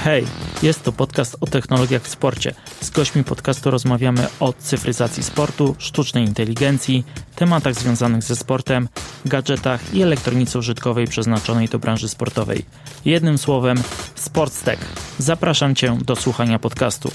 [0.05, 0.27] Hej,
[0.63, 2.55] jest to podcast o technologiach w sporcie.
[2.81, 7.05] Z gośćmi podcastu rozmawiamy o cyfryzacji sportu, sztucznej inteligencji,
[7.37, 8.89] tematach związanych ze sportem,
[9.25, 12.65] gadżetach i elektronice użytkowej przeznaczonej do branży sportowej.
[13.05, 13.83] Jednym słowem,
[14.15, 14.79] Sportstech.
[15.19, 17.11] Zapraszam Cię do słuchania podcastu.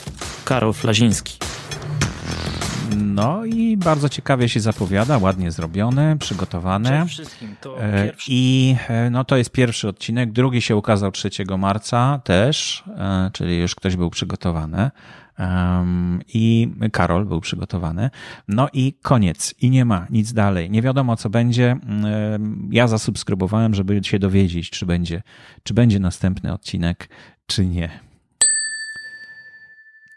[0.46, 1.38] Karol Flaziński.
[2.98, 6.90] No i bardzo ciekawie się zapowiada, ładnie zrobione, przygotowane.
[6.90, 8.32] Przede wszystkim to e, pierwszy.
[8.34, 10.32] I e, no to jest pierwszy odcinek.
[10.32, 14.92] Drugi się ukazał 3 marca też, e, czyli już ktoś był przygotowany.
[16.34, 18.10] I Karol był przygotowany.
[18.48, 19.56] No i koniec.
[19.62, 20.70] I nie ma nic dalej.
[20.70, 21.78] Nie wiadomo, co będzie.
[22.72, 25.24] Ja zasubskrybowałem, żeby się dowiedzieć, czy będzie,
[25.64, 27.10] czy będzie następny odcinek,
[27.48, 28.00] czy nie.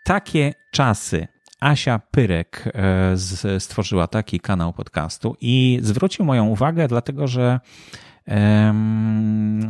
[0.04, 1.28] Takie czasy.
[1.60, 7.60] Asia Pyrek e, stworzyła taki kanał podcastu i zwrócił moją uwagę, dlatego że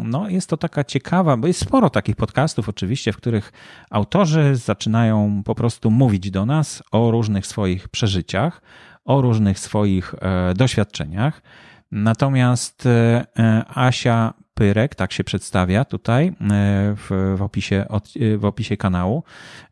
[0.04, 3.52] no, jest to taka ciekawa, bo jest sporo takich podcastów, oczywiście, w których
[3.90, 8.62] autorzy zaczynają po prostu mówić do nas o różnych swoich przeżyciach,
[9.04, 11.42] o różnych swoich e, doświadczeniach.
[11.92, 13.24] Natomiast e,
[13.74, 16.32] Asia Pyrek, tak się przedstawia tutaj e,
[16.96, 17.84] w, w, opisie,
[18.20, 19.24] e, w opisie kanału,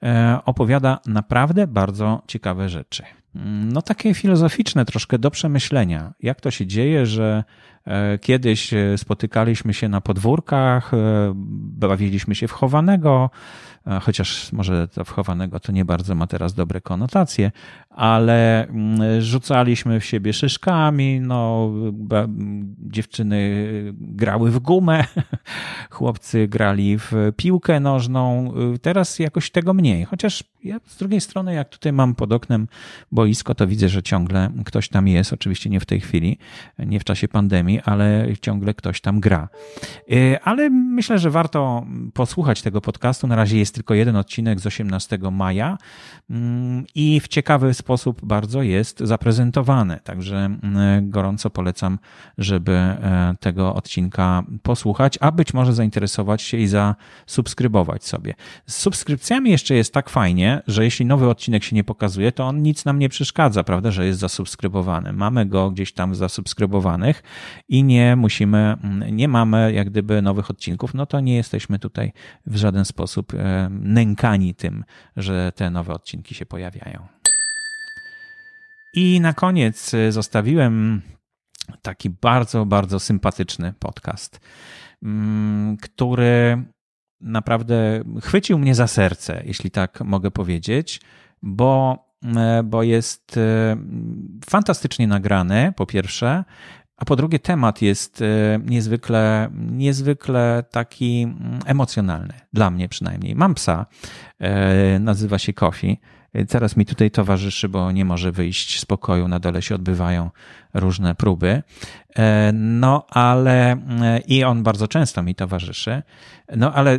[0.03, 3.03] e, opowiada naprawdę bardzo ciekawe rzeczy.
[3.72, 6.12] No takie filozoficzne troszkę do przemyślenia.
[6.20, 7.44] Jak to się dzieje, że
[8.20, 10.90] Kiedyś spotykaliśmy się na podwórkach,
[11.35, 13.31] bawiliśmy się w chowanego,
[14.03, 17.51] chociaż może to wchowanego to nie bardzo ma teraz dobre konotacje,
[17.90, 21.72] ale mm, rzucaliśmy w siebie szyszkami, no,
[22.79, 25.05] dziewczyny grały w gumę,
[25.90, 28.53] chłopcy grali w piłkę nożną.
[28.83, 32.68] Teraz jakoś tego mniej, chociaż ja z drugiej strony, jak tutaj mam pod oknem
[33.12, 36.38] boisko, to widzę, że ciągle ktoś tam jest, oczywiście nie w tej chwili,
[36.79, 39.48] nie w czasie pandemii, ale ciągle ktoś tam gra.
[40.12, 43.26] Y, ale myślę, że warto posłuchać tego podcastu.
[43.26, 45.78] Na razie jest tylko jeden odcinek z 18 maja
[46.30, 50.00] mm, i w ciekawy sposób bardzo jest zaprezentowany.
[50.04, 51.98] Także mm, gorąco polecam,
[52.38, 58.34] żeby e, tego odcinka posłuchać, a być może zainteresować się i zasubskrybować sobie.
[58.66, 62.62] Z subskrypcjami jeszcze jest tak fajnie, że jeśli nowy odcinek się nie pokazuje, to on
[62.62, 65.12] nic nam nie przeszkadza, prawda, że jest zasubskrybowany.
[65.12, 67.22] Mamy go gdzieś tam zasubskrybowanych
[67.68, 72.12] i nie musimy, mm, nie mamy jak gdyby nowych odcinków, no to nie jesteśmy tutaj
[72.46, 74.85] w żaden sposób e, nękani tym,
[75.16, 77.07] że te nowe odcinki się pojawiają.
[78.94, 81.02] I na koniec e, zostawiłem
[81.83, 84.40] taki bardzo, bardzo sympatyczny podcast,
[85.02, 86.64] mm, który
[87.20, 91.00] naprawdę chwycił mnie za serce, jeśli tak mogę powiedzieć,
[91.42, 91.98] bo,
[92.37, 93.38] e, bo jest
[94.46, 96.44] fantastycznie nagrany, po pierwsze,
[96.98, 98.24] a po drugie, temat jest
[98.64, 103.34] niezwykle, niezwykle taki mm, emocjonalny, dla mnie przynajmniej.
[103.37, 103.87] Mam psa,
[105.00, 105.98] nazywa się Kofi
[106.48, 110.30] Teraz mi tutaj towarzyszy, bo nie może wyjść z pokoju, na dole się odbywają
[110.74, 111.62] różne próby.
[112.16, 116.02] E, no ale e, i on bardzo często mi towarzyszy.
[116.56, 116.98] No ale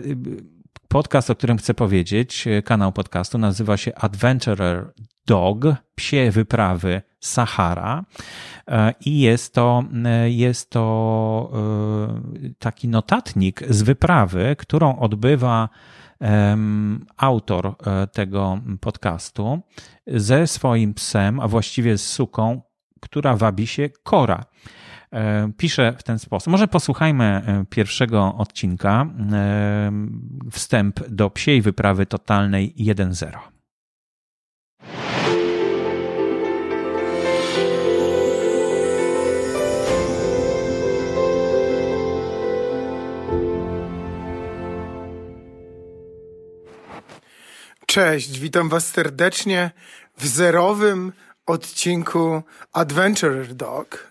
[0.88, 4.93] podcast, o którym chcę powiedzieć, e, kanał podcastu nazywa się Adventurer
[5.25, 8.03] Dog, psie wyprawy Sahara.
[9.05, 9.84] I jest to,
[10.25, 11.51] jest to
[12.60, 15.69] taki notatnik z wyprawy, którą odbywa
[17.17, 19.60] autor e, tego podcastu
[20.08, 22.62] ze swoim psem, a właściwie z suką,
[22.99, 24.45] która wabi się Kora.
[25.13, 26.51] E, pisze w ten sposób.
[26.51, 29.05] Może posłuchajmy e, pierwszego odcinka,
[30.51, 33.59] wstęp do psiej wyprawy totalnej 1.0.
[47.89, 49.71] Cześć, witam Was serdecznie
[50.17, 51.13] w zerowym
[51.45, 54.08] odcinku Adventurer Dog.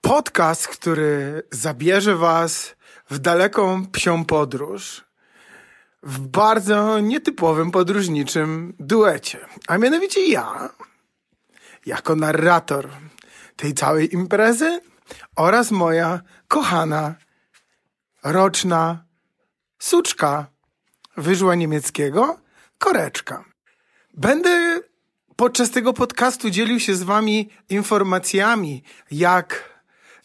[0.00, 2.76] Podcast, który zabierze Was
[3.10, 5.04] w daleką psią podróż
[6.02, 9.38] w bardzo nietypowym podróżniczym duecie.
[9.68, 10.70] A mianowicie ja,
[11.86, 12.88] jako narrator
[13.56, 14.80] tej całej imprezy
[15.36, 17.14] oraz moja kochana,
[18.22, 19.04] roczna
[19.78, 20.46] suczka
[21.16, 22.43] wyżła niemieckiego,
[22.84, 23.44] koreczka.
[24.14, 24.80] Będę
[25.36, 29.80] podczas tego podcastu dzielił się z wami informacjami, jak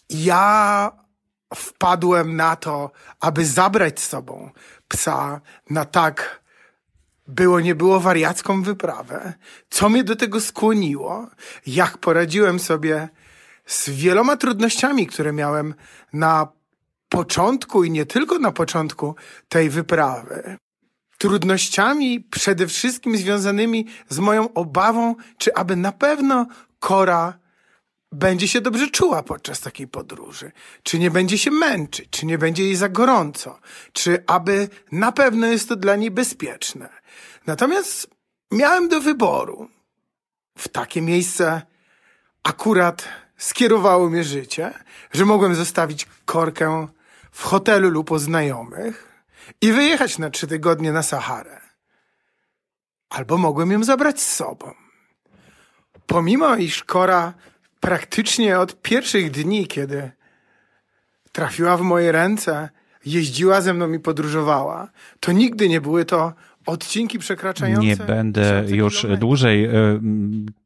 [0.10, 0.92] ja
[1.56, 4.50] wpadłem na to, aby zabrać z sobą
[4.88, 6.42] psa na tak
[7.28, 9.34] było nie było wariacką wyprawę,
[9.70, 11.28] co mnie do tego skłoniło,
[11.68, 13.10] jak poradziłem sobie
[13.66, 15.76] z wieloma trudnościami, które miałem
[16.14, 16.48] na
[17.10, 19.16] początku i nie tylko na początku
[19.50, 20.58] tej wyprawy
[21.20, 26.48] trudnościami przede wszystkim związanymi z moją obawą, czy aby na pewno
[26.80, 27.40] Kora
[28.12, 30.52] będzie się dobrze czuła podczas takiej podróży,
[30.84, 33.60] czy nie będzie się męczyć, czy nie będzie jej za gorąco,
[33.94, 36.90] czy aby na pewno jest to dla niej bezpieczne.
[37.48, 38.10] Natomiast
[38.52, 39.70] miałem do wyboru.
[40.58, 41.62] W takie miejsce
[42.44, 44.74] akurat skierowało mnie życie,
[45.12, 46.88] że mogłem zostawić korkę
[47.32, 49.09] w hotelu lub u znajomych,
[49.62, 51.62] i wyjechać na trzy tygodnie na Saharę.
[53.10, 54.74] Albo mogłem ją zabrać z sobą.
[56.08, 57.34] Pomimo iż Kora
[57.80, 60.12] praktycznie od pierwszych dni, kiedy
[61.32, 62.70] trafiła w moje ręce,
[63.06, 64.88] jeździła ze mną i podróżowała,
[65.20, 66.34] to nigdy nie były to
[66.66, 67.88] odcinki przekraczające.
[67.88, 69.72] Nie będę już dłużej e,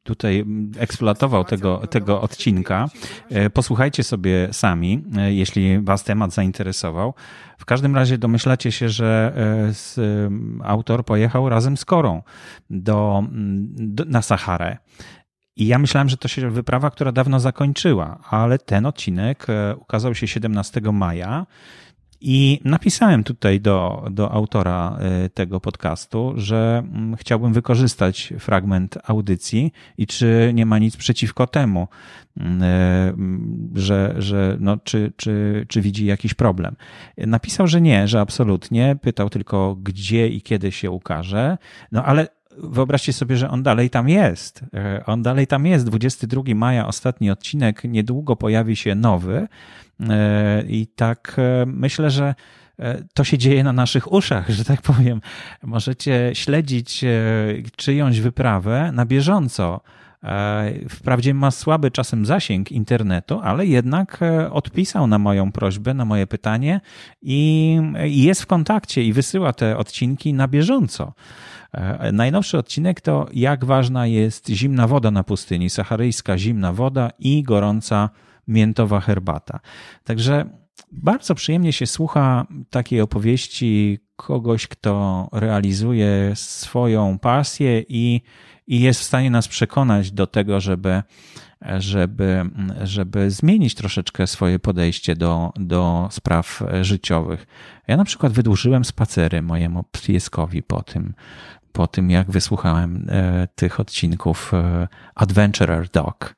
[0.04, 0.46] tutaj
[0.80, 2.90] eksploatował tego, tego odcinka.
[3.30, 7.14] E, posłuchajcie sobie sami, e, jeśli Was temat zainteresował.
[7.58, 9.34] W każdym razie domyślacie się, że
[10.64, 12.22] autor pojechał razem z Korą
[12.70, 13.24] do,
[13.74, 14.78] do, na Saharę.
[15.56, 20.28] I ja myślałem, że to się wyprawa, która dawno zakończyła, ale ten odcinek ukazał się
[20.28, 21.46] 17 maja
[22.26, 29.72] I napisałem tutaj do, do autora e, tego podcastu, że mm, chciałbym wykorzystać fragment audycji
[29.98, 31.88] i czy nie ma nic przeciwko temu,
[32.38, 33.14] mm, e,
[33.80, 36.76] że, że no, czy, czy, czy widzi jakiś problem.
[37.18, 38.96] Napisał, że nie, że absolutnie.
[39.02, 41.58] Pytał tylko, gdzie i kiedy się ukaże.
[41.92, 44.66] No ale wyobraźcie sobie, że on dalej tam jest.
[44.74, 45.86] E, on dalej tam jest.
[45.86, 49.48] 22 maja, ostatni odcinek, niedługo pojawi się nowy.
[50.10, 52.36] E, I tak e, myślę, że
[53.14, 55.22] to się dzieje na naszych uszach, że tak powiem.
[55.64, 57.06] Możecie śledzić
[57.76, 59.82] czyjąś wyprawę na bieżąco.
[60.90, 64.20] Wprawdzie ma słaby czasem zasięg internetu, ale jednak
[64.52, 66.82] odpisał na moją prośbę, na moje pytanie
[67.22, 71.14] i jest w kontakcie i wysyła te odcinki na bieżąco.
[71.74, 77.44] E, najnowszy odcinek to jak ważna jest zimna woda na pustyni, saharyjska zimna woda i
[77.44, 78.10] gorąca
[78.48, 79.60] miętowa herbata.
[80.04, 80.46] Także
[80.92, 88.22] bardzo przyjemnie się słucha takiej opowieści kogoś, kto realizuje swoją pasję i,
[88.68, 91.04] i jest w stanie nas przekonać do tego, żeby,
[91.78, 92.42] żeby,
[92.84, 97.46] żeby zmienić troszeczkę swoje podejście do, do spraw życiowych.
[97.88, 101.14] Ja na przykład wydłużyłem spacery mojemu pieskowi po tym,
[101.74, 106.36] po tym, jak wysłuchałem e, tych odcinków e, Adventurer Dog.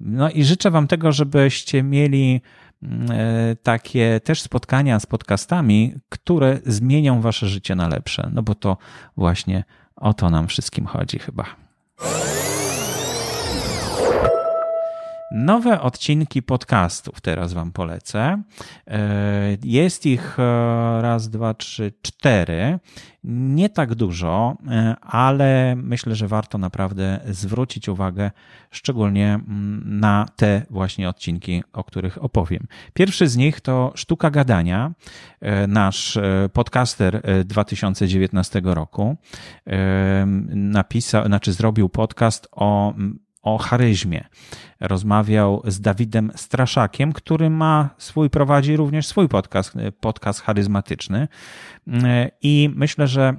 [0.00, 2.40] No i życzę Wam tego, żebyście mieli
[2.82, 8.30] mm, e, takie też spotkania z podcastami, które zmienią Wasze życie na lepsze.
[8.32, 8.76] No bo to
[9.16, 9.64] właśnie
[9.96, 11.44] o to nam wszystkim chodzi chyba.
[15.34, 18.42] Nowe odcinki podcastów teraz Wam polecę.
[18.86, 20.42] E, jest ich e,
[21.02, 22.78] raz, dwa, trzy, cztery.
[23.24, 28.30] Nie tak dużo, e, ale myślę, że warto naprawdę zwrócić uwagę
[28.70, 32.66] szczególnie mm, na te właśnie odcinki, o których opowiem.
[32.94, 34.92] Pierwszy z nich to Sztuka Gadania,
[35.68, 36.18] nasz
[36.52, 39.16] podcaster 2019 roku
[40.54, 42.94] napisał, znaczy zrobił podcast o
[43.42, 44.24] o charyzmie.
[44.80, 51.28] Rozmawiał z Dawidem Straszakiem, który ma swój, prowadzi również swój podcast, podcast charyzmatyczny.
[52.42, 53.36] I myślę, że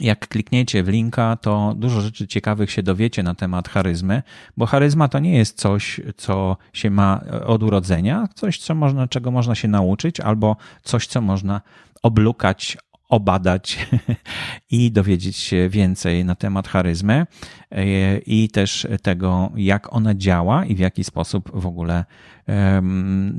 [0.00, 4.22] jak klikniecie w linka, to dużo rzeczy ciekawych się dowiecie na temat charyzmy,
[4.56, 9.30] bo charyzma to nie jest coś, co się ma od urodzenia, coś, co można, czego
[9.30, 11.60] można się nauczyć, albo coś, co można
[12.02, 12.78] oblukać,
[13.14, 13.88] obadać
[14.70, 17.26] i dowiedzieć się więcej na temat charyzmy
[17.70, 22.04] e, i też tego, jak ona działa i w jaki sposób w ogóle,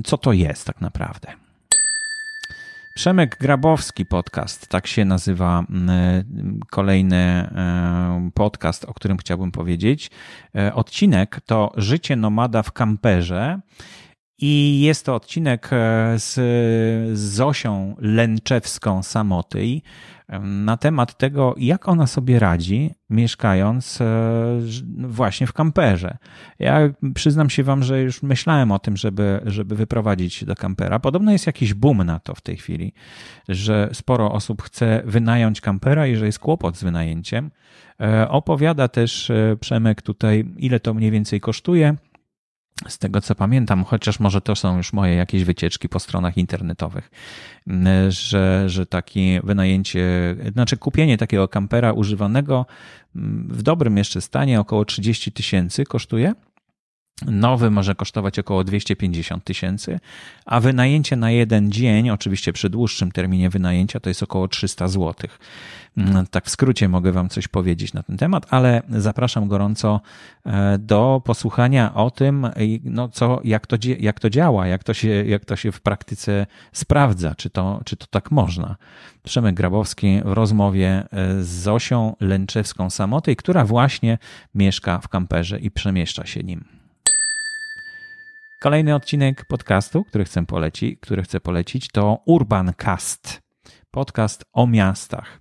[0.04, 1.46] co to jest tak naprawdę.
[2.96, 5.64] Przemek Grabowski podcast, tak się nazywa
[6.70, 10.10] kolejny e, podcast, o którym chciałbym powiedzieć.
[10.54, 13.60] E, odcinek to Życie nomada w kamperze.
[14.38, 19.82] I jest to odcinek e, z Zosią Lęczewską Samotyj
[20.42, 24.04] na temat tego, jak ona sobie radzi, mieszkając e,
[24.98, 26.16] właśnie w kamperze.
[26.58, 26.78] Ja
[27.14, 30.98] przyznam się Wam, że już myślałem o tym, żeby, żeby wyprowadzić się do kampera.
[30.98, 32.92] Podobno jest jakiś boom na to w tej chwili,
[33.48, 37.50] że sporo osób chce wynająć kampera i że jest kłopot z wynajęciem.
[38.00, 41.96] E, opowiada też Przemek tutaj, ile to mniej więcej kosztuje
[42.88, 47.10] z tego co pamiętam, chociaż może to są już moje jakieś wycieczki po stronach internetowych,
[48.08, 52.66] że, że takie wynajęcie, znaczy kupienie takiego kampera używanego
[53.48, 56.34] w dobrym jeszcze stanie około 30 tysięcy kosztuje.
[57.22, 60.00] Nowy może kosztować około 250 tysięcy,
[60.46, 65.14] a wynajęcie na jeden dzień, oczywiście przy dłuższym terminie wynajęcia, to jest około 300 zł.
[65.96, 70.00] Mm, tak w skrócie mogę Wam coś powiedzieć na ten temat, ale zapraszam gorąco
[70.46, 72.50] e, do posłuchania o tym,
[72.84, 76.46] no co, jak, to, jak to działa, jak to, się, jak to się w praktyce
[76.72, 78.76] sprawdza, czy to, czy to tak można.
[79.22, 84.18] Przemek Grabowski w rozmowie e, z Zosią Lęczewską-Samotej, która właśnie
[84.54, 86.75] mieszka w kamperze i przemieszcza się nim.
[88.60, 93.42] Kolejny odcinek podcastu, który chcę polecić, który chcę polecić, to Urban Cast.
[93.90, 95.40] Podcast o miastach.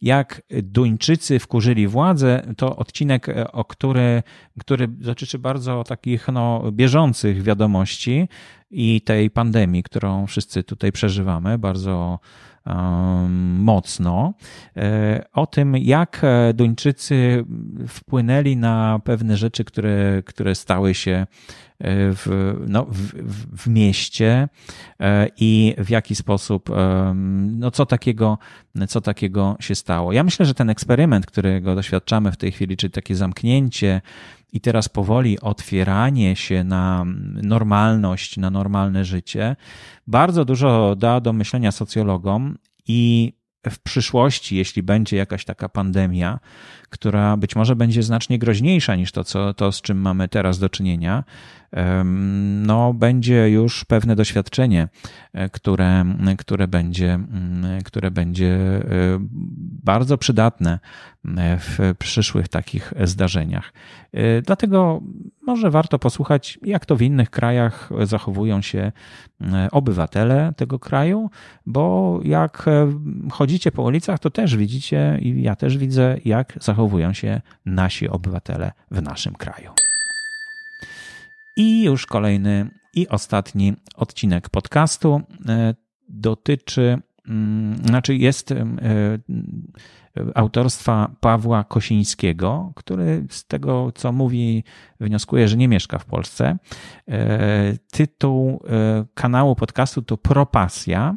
[0.00, 4.22] Jak Duńczycy wkurzyli władzę, to odcinek, e, o który,
[4.60, 8.28] który dotyczy bardzo takich no, bieżących wiadomości
[8.70, 12.18] i tej pandemii, którą wszyscy tutaj przeżywamy bardzo
[12.66, 14.34] um, mocno.
[14.76, 16.22] E, o tym, jak
[16.54, 17.44] Duńczycy
[17.88, 21.26] wpłynęli na pewne rzeczy, które, które stały się
[21.80, 23.12] w, no, w,
[23.62, 24.48] w mieście
[25.36, 26.70] i w jaki sposób,
[27.34, 28.38] no co takiego,
[28.88, 30.12] co takiego się stało.
[30.12, 34.00] Ja myślę, że ten eksperyment, którego doświadczamy w tej chwili, czyli takie zamknięcie,
[34.52, 37.04] i teraz powoli otwieranie się na
[37.42, 39.56] normalność, na normalne życie,
[40.06, 43.32] bardzo dużo da do myślenia socjologom i
[43.70, 46.38] w przyszłości, jeśli będzie jakaś taka pandemia,
[46.90, 50.68] która być może będzie znacznie groźniejsza niż to, co, to z czym mamy teraz do
[50.68, 51.24] czynienia,
[52.62, 54.88] no, będzie już pewne doświadczenie,
[55.32, 56.04] e, które,
[56.38, 58.82] które, będzie, mm, które będzie e,
[59.84, 60.78] bardzo przydatne
[61.36, 63.72] e, w przyszłych takich zdarzeniach.
[64.46, 65.00] Dlatego
[65.46, 68.92] może warto posłuchać, jak to w innych krajach zachowują się
[69.72, 71.30] obywatele tego kraju,
[71.66, 72.66] bo jak
[73.32, 76.79] chodzicie po ulicach, to też widzicie i ja też widzę, jak zachowują
[77.12, 79.70] się nasi obywatele w naszym kraju.
[81.56, 85.74] I już kolejny i ostatni odcinek podcastu e,
[86.08, 88.56] dotyczy, mm, znaczy jest e,
[90.34, 94.64] autorstwa Pawła Kosińskiego, który z tego, co mówi,
[95.00, 96.58] wnioskuje, że nie mieszka w Polsce.
[97.08, 98.62] E, tytuł
[99.14, 101.14] kanału podcastu to Propasja.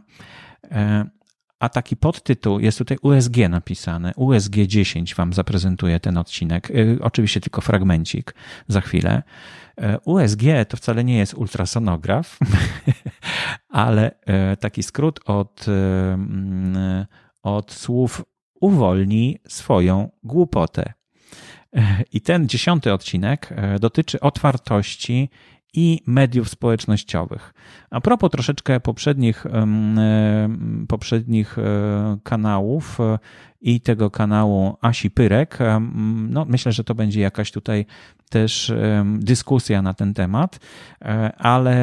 [1.63, 4.13] A taki podtytuł jest tutaj USG napisane.
[4.15, 6.71] USG 10 Wam zaprezentuję ten odcinek.
[7.01, 8.35] Oczywiście tylko fragmencik
[8.67, 9.23] za chwilę.
[9.77, 12.39] E, USG to wcale nie jest ultrasonograf,
[13.69, 17.05] ale e, taki skrót od, mm,
[17.43, 18.23] od słów
[18.61, 20.93] uwolnij swoją głupotę.
[22.11, 23.49] I ten dziesiąty odcinek
[23.79, 25.29] dotyczy otwartości
[25.73, 27.53] i mediów społecznościowych.
[27.89, 29.45] A propos troszeczkę poprzednich,
[30.87, 31.57] poprzednich
[32.23, 32.97] kanałów
[33.63, 35.59] i tego kanału Asi Pyrek,
[36.29, 37.85] no myślę, że to będzie jakaś tutaj
[38.33, 38.73] też
[39.19, 40.59] dyskusja na ten temat,
[41.01, 41.75] e, ale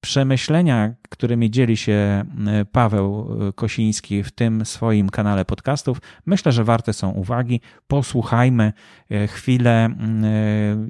[0.00, 2.24] przemyślenia, którymi dzieli się
[2.72, 7.60] Paweł e, Kosiński w tym swoim kanale podcastów, myślę, że warte są uwagi.
[7.88, 8.72] Posłuchajmy
[9.10, 9.90] e, chwilę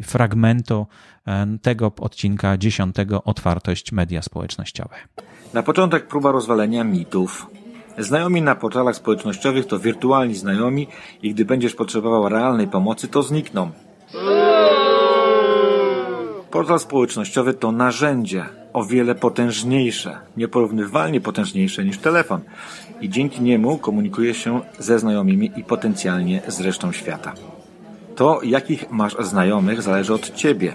[0.03, 0.87] fragmentu
[1.63, 4.95] tego odcinka dziesiątego Otwartość media społecznościowe.
[5.55, 7.47] Na początek próba rozwalenia mitów.
[8.01, 10.87] Znajomi na portalach społecznościowych to wirtualni znajomi
[11.23, 13.71] i gdy będziesz potrzebował realnej pomocy, to znikną.
[16.51, 22.41] Portal społecznościowy to narzędzie o wiele potężniejsze, nieporównywalnie potężniejsze niż telefon
[23.01, 27.33] i dzięki niemu komunikuje się ze znajomymi i potencjalnie z resztą świata.
[28.17, 30.75] To, jakich masz znajomych, zależy od ciebie.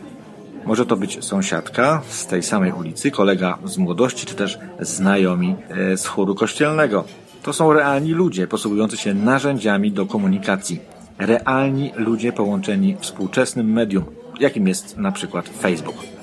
[0.66, 5.98] Może to być sąsiadka z tej samej ulicy, kolega z młodości, czy też znajomi e,
[5.98, 7.04] z chóru kościelnego.
[7.44, 10.80] To są realni ludzie posługujący się narzędziami do komunikacji.
[11.20, 14.06] Realni ludzie połączeni współczesnym medium,
[14.40, 16.15] jakim jest na przykład Facebook.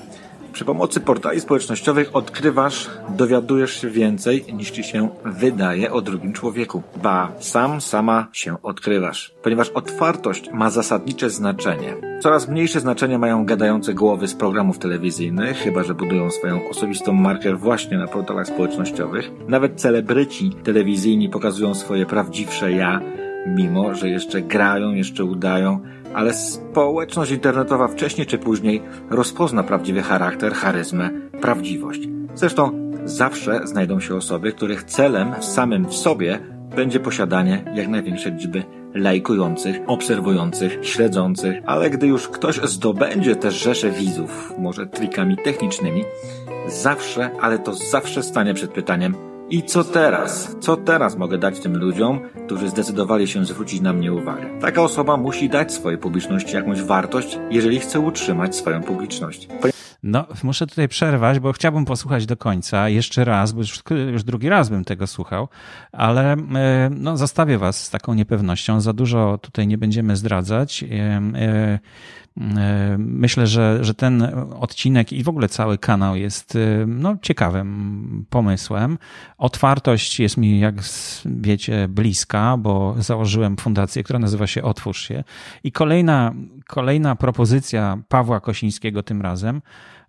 [0.53, 6.83] Przy pomocy portali społecznościowych odkrywasz, dowiadujesz się więcej niż ci się wydaje o drugim człowieku.
[7.03, 9.35] Ba, sam, sama się odkrywasz.
[9.43, 11.95] Ponieważ otwartość ma zasadnicze znaczenie.
[12.19, 17.55] Coraz mniejsze znaczenie mają gadające głowy z programów telewizyjnych, chyba że budują swoją osobistą markę
[17.55, 19.31] właśnie na portalach społecznościowych.
[19.47, 23.01] Nawet celebryci telewizyjni pokazują swoje prawdziwsze ja,
[23.47, 25.79] mimo że jeszcze grają, jeszcze udają,
[26.13, 31.09] ale społeczność internetowa wcześniej czy później rozpozna prawdziwy charakter, charyzmę,
[31.41, 32.01] prawdziwość.
[32.35, 36.39] Zresztą zawsze znajdą się osoby, których celem samym w sobie
[36.75, 43.91] będzie posiadanie jak największej liczby lajkujących, obserwujących, śledzących, ale gdy już ktoś zdobędzie te rzesze
[43.91, 46.03] widzów, może trikami technicznymi,
[46.67, 49.15] zawsze, ale to zawsze stanie przed pytaniem,
[49.53, 50.55] i co teraz?
[50.59, 54.59] Co teraz mogę dać tym ludziom, którzy zdecydowali się zwrócić na mnie uwagę?
[54.61, 59.47] Taka osoba musi dać swojej publiczności jakąś wartość, jeżeli chce utrzymać swoją publiczność.
[60.03, 64.49] No, muszę tutaj przerwać, bo chciałbym posłuchać do końca jeszcze raz, bo już, już drugi
[64.49, 65.47] raz bym tego słuchał,
[65.91, 68.81] ale e, no, zostawię Was z taką niepewnością.
[68.81, 70.85] Za dużo tutaj nie będziemy zdradzać.
[72.37, 74.23] E, e, myślę, że, że ten
[74.59, 76.57] odcinek i w ogóle cały kanał jest
[76.87, 78.97] no, ciekawym pomysłem.
[79.37, 80.75] Otwartość jest mi, jak
[81.25, 85.23] wiecie, bliska, bo założyłem fundację, która nazywa się Otwórz się.
[85.63, 86.33] I kolejna,
[86.67, 89.61] kolejna propozycja Pawła Kosińskiego tym razem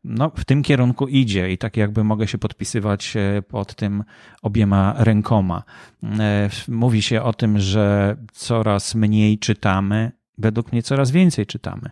[0.04, 4.04] no, w tym kierunku idzie i tak jakby mogę się podpisywać e, pod tym
[4.42, 5.62] obiema rękoma.
[6.02, 11.90] E, mówi się o tym, że coraz mniej czytamy, według mnie coraz więcej czytamy.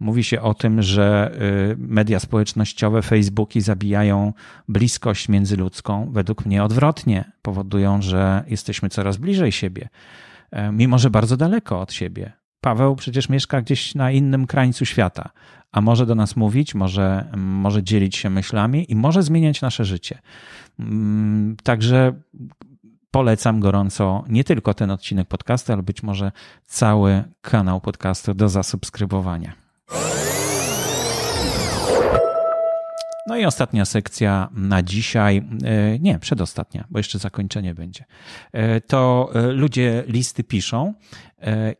[0.00, 1.32] Mówi się o tym, że
[1.72, 4.32] e, media społecznościowe, Facebooki zabijają
[4.68, 6.10] bliskość międzyludzką.
[6.12, 9.88] Według mnie odwrotnie, powodują, że jesteśmy coraz bliżej siebie,
[10.72, 12.32] mimo że bardzo daleko od siebie.
[12.60, 15.30] Paweł przecież mieszka gdzieś na innym krańcu świata,
[15.72, 20.18] a może do nas mówić, może, może dzielić się myślami i może zmieniać nasze życie.
[20.78, 22.12] Mm, także
[23.12, 26.32] polecam gorąco nie tylko ten odcinek podcastu, ale być może
[26.66, 29.52] cały kanał podcastu do zasubskrybowania.
[33.26, 38.04] No i ostatnia sekcja na dzisiaj, e, nie, przedostatnia, bo jeszcze zakończenie będzie.
[38.52, 40.94] E, to e, ludzie listy piszą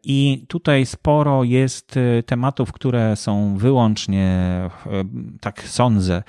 [0.04, 4.40] i tutaj sporo jest tematów, które są wyłącznie,
[5.40, 6.22] tak sądzę,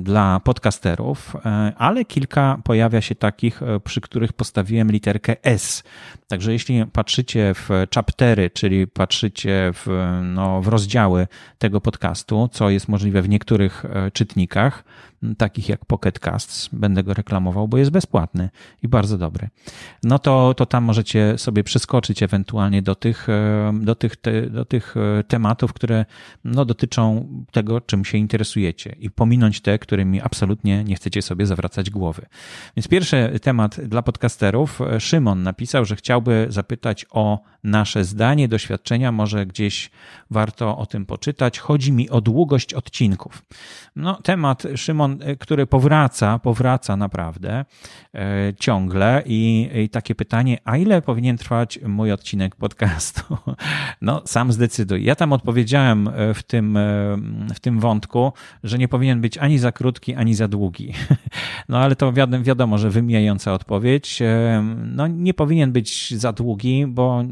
[0.00, 1.36] dla podcasterów,
[1.76, 5.82] ale kilka pojawia się takich, przy których postawiłem literkę S.
[6.28, 9.86] Także jeśli patrzycie w chaptery, czyli patrzycie w,
[10.22, 11.26] no, w rozdziały
[11.58, 14.84] tego podcastu, co jest możliwe w niektórych czytnikach,
[15.38, 18.50] takich jak Pocket Casts, będę go reklamował, bo jest bezpłatny
[18.82, 19.48] i bardzo dobry.
[20.02, 24.64] No to, to tam możecie sobie przeskoczyć ewentualnie do tych, e, do tych, te, do
[24.64, 26.04] tych e, tematów, które
[26.44, 31.90] no, dotyczą tego, czym się interesujecie i pominąć te, którymi absolutnie nie chcecie sobie zawracać
[31.90, 32.26] głowy.
[32.76, 34.78] Więc pierwszy temat dla podcasterów.
[34.98, 39.90] Szymon napisał, że chciałby zapytać o nasze zdanie, doświadczenia, może gdzieś
[40.30, 41.58] warto o tym poczytać.
[41.58, 43.42] Chodzi mi o długość odcinków.
[43.96, 47.64] No, temat, Szymon, y, który powraca, powraca naprawdę
[48.14, 53.22] e, ciągle i, i takie pytanie, a ile powinien trwać mój odcinek podcastu?
[54.02, 55.04] No, sam zdecyduj.
[55.04, 56.80] Ja tam odpowiedziałem e, w tym, e,
[57.54, 58.32] w tym wątku,
[58.64, 60.92] że nie powinien być ani za krótki, ani za długi.
[61.68, 64.18] No, ale to wiadomo, wiadomo że wymijająca odpowiedź.
[64.84, 67.22] No, nie powinien być za długi, bo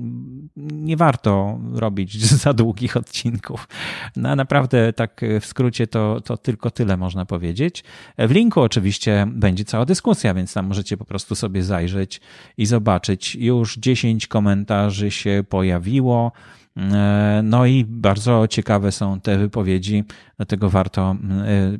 [0.56, 3.68] nie warto robić za długich odcinków.
[4.16, 7.84] No, naprawdę tak w skrócie to, to tylko tyle można powiedzieć.
[8.18, 12.20] W linku oczywiście będzie cała dyskusja, więc tam możecie po prostu sobie zajrzeć
[12.58, 13.34] i zobaczyć.
[13.34, 14.55] Już 10 komentarzy
[15.10, 16.32] się pojawiło.
[16.76, 20.04] E, no i bardzo ciekawe są te wypowiedzi,
[20.36, 21.16] dlatego warto e,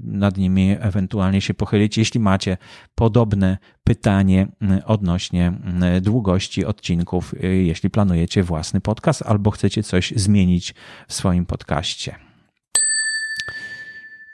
[0.03, 2.57] nad nimi ewentualnie się pochylić, jeśli macie
[2.95, 4.47] podobne pytanie
[4.85, 5.53] odnośnie
[6.03, 10.74] długości odcinków, e, jeśli planujecie własny podcast albo chcecie coś zmienić
[11.09, 12.26] w swoim podcaście.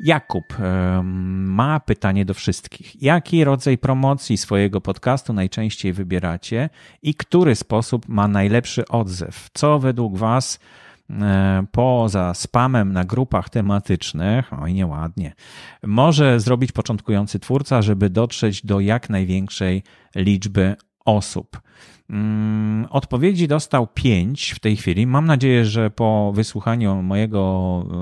[0.02, 0.56] Jakub
[1.02, 3.02] ma pytanie do wszystkich.
[3.02, 6.70] Jaki rodzaj promocji swojego podcastu najczęściej wybieracie
[7.02, 9.48] i który sposób ma najlepszy odzew?
[9.54, 10.58] Co według Was
[11.10, 15.32] e, poza spamem na grupach tematycznych, oj nieładnie,
[15.82, 19.82] może zrobić początkujący twórca, żeby dotrzeć do jak największej
[20.16, 21.60] liczby osób?
[22.10, 25.06] Mm, odpowiedzi dostał pięć w tej chwili.
[25.06, 27.40] Mam nadzieję, że po wysłuchaniu mojego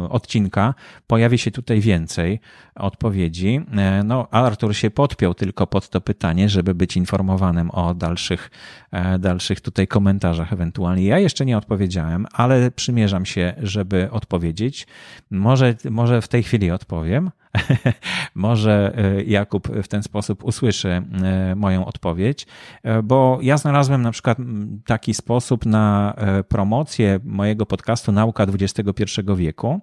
[0.07, 0.75] e, odcinka
[1.07, 2.41] pojawi się tutaj więcej
[2.75, 3.61] odpowiedzi.
[3.77, 8.51] E, no, Artur się podpiął tylko pod to pytanie, żeby być informowanym o dalszych,
[8.91, 11.05] e, dalszych tutaj komentarzach ewentualnie.
[11.05, 14.87] Ja jeszcze nie odpowiedziałem, ale przymierzam się, żeby odpowiedzieć.
[15.31, 17.31] Może, może w tej chwili odpowiem.
[18.35, 22.47] Może e, Jakub w ten sposób usłyszy e, moją odpowiedź,
[22.83, 24.39] e, bo ja znalazłem na przykład
[24.87, 26.15] taki sposób na
[26.49, 29.05] promocję mojego podcastu Nauka XXI
[29.37, 29.81] wieku.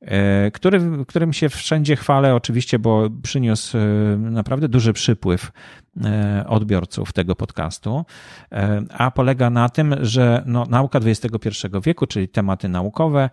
[0.00, 3.80] E, który, którym się wszędzie chwalę oczywiście, bo przyniósł e,
[4.18, 5.52] naprawdę duży przypływ
[6.04, 8.04] e, odbiorców tego podcastu,
[8.90, 11.48] a polega na tym, że no, nauka XXI
[11.82, 13.30] wieku, czyli tematy naukowe,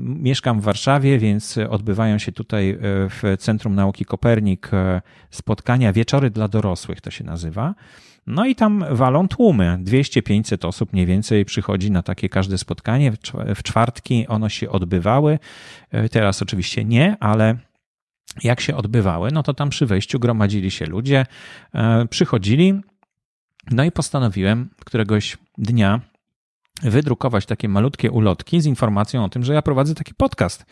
[0.00, 4.70] mieszkam w Warszawie, więc odbywają się tutaj w Centrum Nauki Kopernik
[5.30, 7.74] spotkania Wieczory dla dorosłych, to się nazywa.
[8.28, 9.78] No i tam walą tłumy.
[9.84, 13.12] 200-500 osób mniej więcej przychodzi na takie każde spotkanie.
[13.54, 15.38] W czwartki ono się odbywały.
[15.90, 17.58] E, teraz oczywiście nie, ale
[18.42, 21.26] jak się odbywały, no to tam przy wejściu gromadzili się ludzie,
[21.74, 22.80] e, przychodzili.
[23.70, 26.00] No i postanowiłem któregoś dnia
[26.82, 30.66] wydrukować takie malutkie ulotki z informacją o tym, że ja prowadzę taki podcast,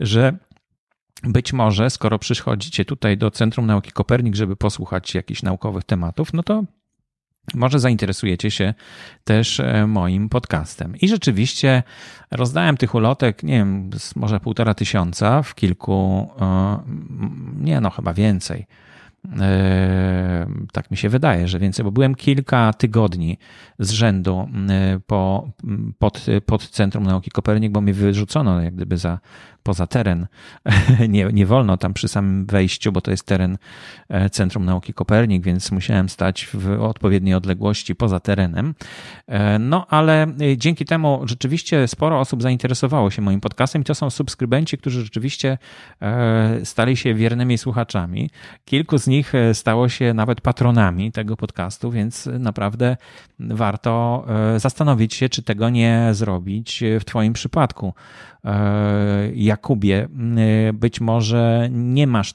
[0.00, 0.36] że
[1.22, 6.42] być może, skoro przychodzicie tutaj do Centrum Nauki Kopernik, żeby posłuchać jakichś naukowych tematów, no
[6.42, 6.64] to
[7.54, 8.74] może zainteresujecie się
[9.24, 10.96] też e, moim podcastem.
[10.96, 11.82] I rzeczywiście
[12.30, 16.78] rozdałem tych ulotek, nie wiem, może półtora tysiąca w kilku, e,
[17.60, 18.66] nie no, chyba więcej.
[19.40, 23.38] E, tak mi się wydaje, że więcej, bo byłem kilka tygodni
[23.78, 24.48] z rzędu
[25.06, 25.50] po,
[25.98, 29.18] pod, pod Centrum Nauki Kopernik, bo mnie wyrzucono jak gdyby za
[29.62, 30.26] poza teren.
[31.08, 33.58] nie, nie wolno tam przy samym wejściu, bo to jest teren
[34.08, 38.74] e, Centrum Nauki Kopernik, więc musiałem stać w odpowiedniej odległości poza terenem.
[39.26, 43.94] E, no ale e, dzięki temu rzeczywiście sporo osób zainteresowało się moim podcastem i to
[43.94, 45.58] są subskrybenci, którzy rzeczywiście
[46.64, 48.30] stali się wiernymi słuchaczami.
[48.64, 52.96] Kilku z nich stało się nawet patronami tego podcastu, więc naprawdę
[53.38, 54.24] warto
[54.56, 57.94] zastanowić się, czy tego nie zrobić w Twoim przypadku.
[59.48, 60.08] Jakubie,
[60.68, 62.32] e, być może nie masz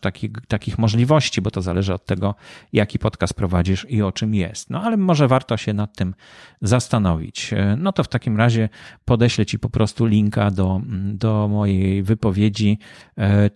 [0.47, 2.36] takich, możliwości, bo to zależy od tego,
[2.74, 4.70] jaki podcast prowadzisz i o czym jest.
[4.70, 6.16] No ale może warto się nad tym
[6.61, 7.53] zastanowić.
[7.53, 8.70] E, no to w takim razie
[9.05, 10.82] podeślę Ci po prostu linka do,
[11.14, 12.80] do mojej wypowiedzi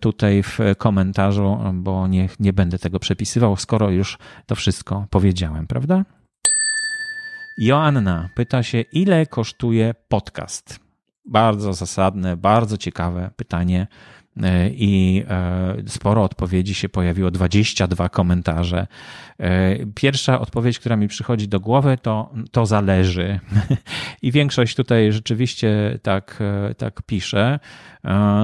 [0.00, 6.04] tutaj w komentarzu, bo nie, nie będę tego przepisywał, skoro już to wszystko powiedziałem, prawda?
[7.58, 10.87] Joanna pyta się, ile kosztuje podcast?
[11.28, 13.86] Bardzo zasadne, bardzo ciekawe pytanie
[14.42, 18.86] e, i e, sporo odpowiedzi się pojawiło, 22 komentarze.
[19.38, 23.40] E, pierwsza odpowiedź, która mi przychodzi do głowy, to to zależy.
[24.22, 26.42] I większość tutaj rzeczywiście tak,
[26.76, 27.58] tak pisze,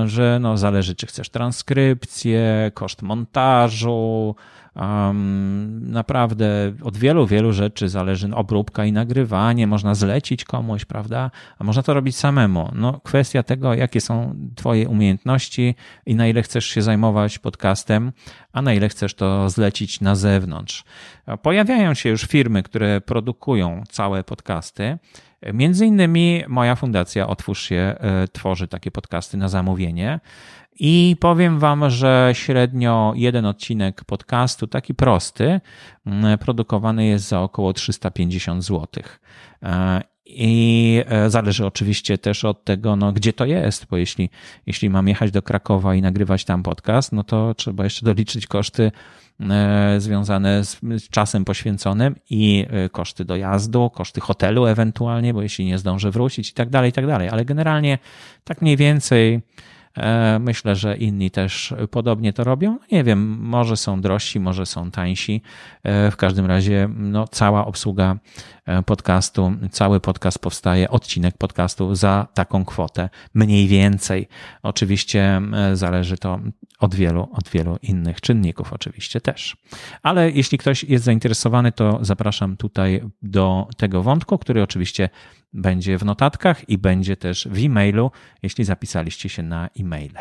[0.05, 4.35] że no zależy, czy chcesz transkrypcję, koszt montażu,
[4.77, 11.31] Um, naprawdę od wielu, wielu rzeczy zależy obróbka i nagrywanie, można zlecić komuś, prawda?
[11.59, 12.71] A można to robić samemu.
[12.75, 15.75] No, kwestia tego, jakie są Twoje umiejętności
[16.07, 18.13] i na ile chcesz się zajmować podcastem,
[18.53, 20.85] a na ile chcesz to zlecić na zewnątrz.
[21.43, 24.99] Pojawiają się już firmy, które produkują całe podcasty.
[25.53, 30.21] Między innymi moja fundacja Otwórz się e, tworzy takie podcasty na zamówienie.
[30.81, 35.61] I powiem Wam, że średnio jeden odcinek podcastu, taki prosty,
[36.41, 38.89] produkowany jest za około 350 zł.
[40.27, 44.31] E, I e, zależy oczywiście też od tego, no, gdzie to jest, bo jeśli,
[44.67, 48.93] jeśli mam jechać do Krakowa i nagrywać tam podcast, no to trzeba jeszcze doliczyć koszty
[49.41, 56.11] e, związane z czasem poświęconym i koszty dojazdu, koszty hotelu ewentualnie, bo jeśli nie zdążę
[56.11, 57.29] wrócić i tak dalej, i tak dalej.
[57.29, 57.99] Ale generalnie
[58.45, 59.74] tak mniej więcej E,
[60.41, 62.79] myślę, że inni też podobnie to robią.
[62.93, 65.43] Nie wiem, może są drożsi, może są tańsi.
[65.83, 68.17] E, w każdym razie no, cała obsługa
[68.67, 74.29] e, podcastu, cały podcast powstaje, odcinek podcastu za taką kwotę, mniej więcej.
[74.63, 75.43] Oczywiście
[75.73, 76.41] zależy to
[76.79, 79.57] od wielu, od wielu innych czynników, oczywiście też.
[80.03, 85.09] Ale jeśli ktoś jest zainteresowany, to zapraszam tutaj do tego wątku, który oczywiście
[85.55, 88.11] będzie w notatkach i będzie też w e-mailu,
[88.43, 90.19] jeśli zapisaliście się na e-maile.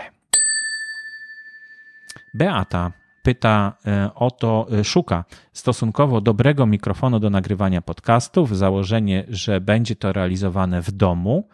[2.34, 2.92] Beata
[3.24, 9.96] pyta e, o to, e, szuka stosunkowo dobrego mikrofonu do nagrywania podcastów, założenie, że będzie
[9.96, 11.48] to realizowane w domu.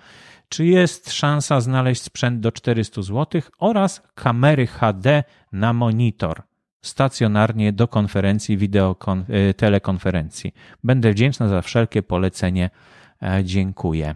[0.50, 6.42] Czy jest szansa znaleźć sprzęt do 400 zł oraz kamery HD na monitor
[6.82, 8.58] stacjonarnie do konferencji,
[9.28, 10.54] e, telekonferencji?
[10.84, 12.70] Będę wdzięczna za wszelkie polecenie
[13.44, 14.16] dziękuję.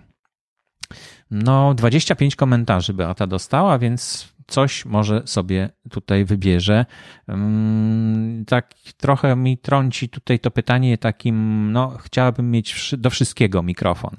[1.32, 6.86] No, 25 komentarzy Beata dostała, więc coś może sobie tutaj wybierze.
[7.28, 14.16] Mm, tak trochę mi trąci tutaj to pytanie takim, no chciałabym mieć do wszystkiego mikrofon.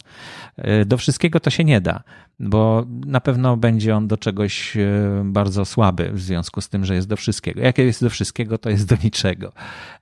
[0.57, 2.03] E, do wszystkiego to się nie da
[2.41, 4.81] bo na pewno będzie on do czegoś e,
[5.25, 7.61] bardzo słaby w związku z tym, że jest do wszystkiego.
[7.61, 9.53] Jak jest do wszystkiego, to jest do niczego.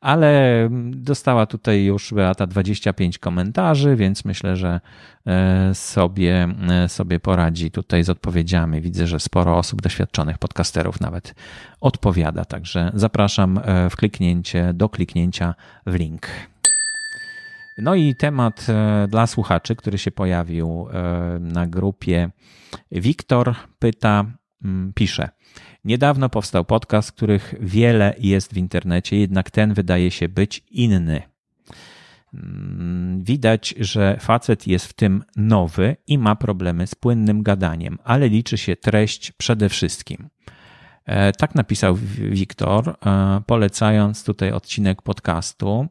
[0.00, 4.80] Ale dostała tutaj już Beata 25 komentarzy, więc myślę, że
[5.26, 6.48] e, sobie,
[6.88, 8.80] sobie poradzi tutaj z odpowiedziami.
[8.80, 9.82] Widzę, że sporo osób
[10.12, 11.34] doświadczonych podcasterów nawet
[11.80, 13.60] odpowiada, także zapraszam
[13.90, 15.54] w kliknięcie, do kliknięcia
[15.86, 16.28] w link.
[17.78, 22.30] No i temat e, dla słuchaczy, który się pojawił e, na grupie.
[22.90, 24.24] Wiktor pyta,
[24.64, 25.28] mm, pisze.
[25.84, 31.22] Niedawno powstał podcast, których wiele jest w internecie, jednak ten wydaje się być inny.
[33.22, 38.58] Widać, że facet jest w tym nowy i ma problemy z płynnym gadaniem, ale liczy
[38.58, 40.28] się treść przede wszystkim.
[41.04, 42.96] E, tak napisał Wiktor,
[43.46, 45.86] polecając tutaj odcinek podcastu.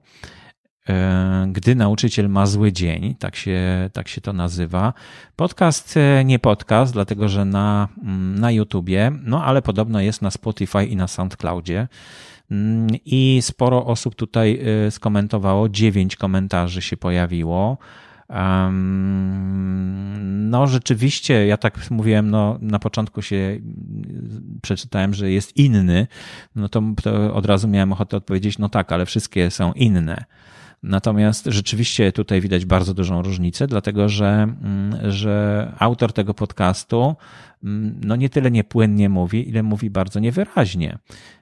[0.89, 4.93] E, gdy nauczyciel ma zły dzień, tak się, tak się to nazywa.
[5.35, 10.31] Podcast e, nie podcast, dlatego że na, mm, na YouTubie, no ale podobno jest na
[10.31, 11.87] Spotify i na SoundCloudzie.
[12.51, 17.77] Mm, I sporo osób tutaj e, skomentowało, dziewięć komentarzy się pojawiło.
[20.21, 23.59] No, rzeczywiście, ja tak mówiłem, no, na początku się
[24.61, 26.07] przeczytałem, że jest inny,
[26.55, 30.25] no to, to od razu miałem ochotę odpowiedzieć, no tak, ale wszystkie są inne.
[30.83, 37.15] Natomiast rzeczywiście tutaj widać bardzo dużą różnicę, dlatego że, mm, że autor tego podcastu
[37.63, 40.97] mm, no nie tyle niepłynnie mówi, ile mówi bardzo niewyraźnie.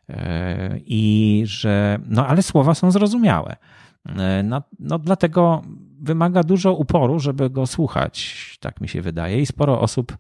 [0.10, 3.56] E, I że, no ale słowa są zrozumiałe.
[4.44, 5.62] No, no dlatego
[6.02, 9.42] wymaga dużo uporu, żeby go słuchać, tak mi się wydaje.
[9.42, 10.18] I sporo osób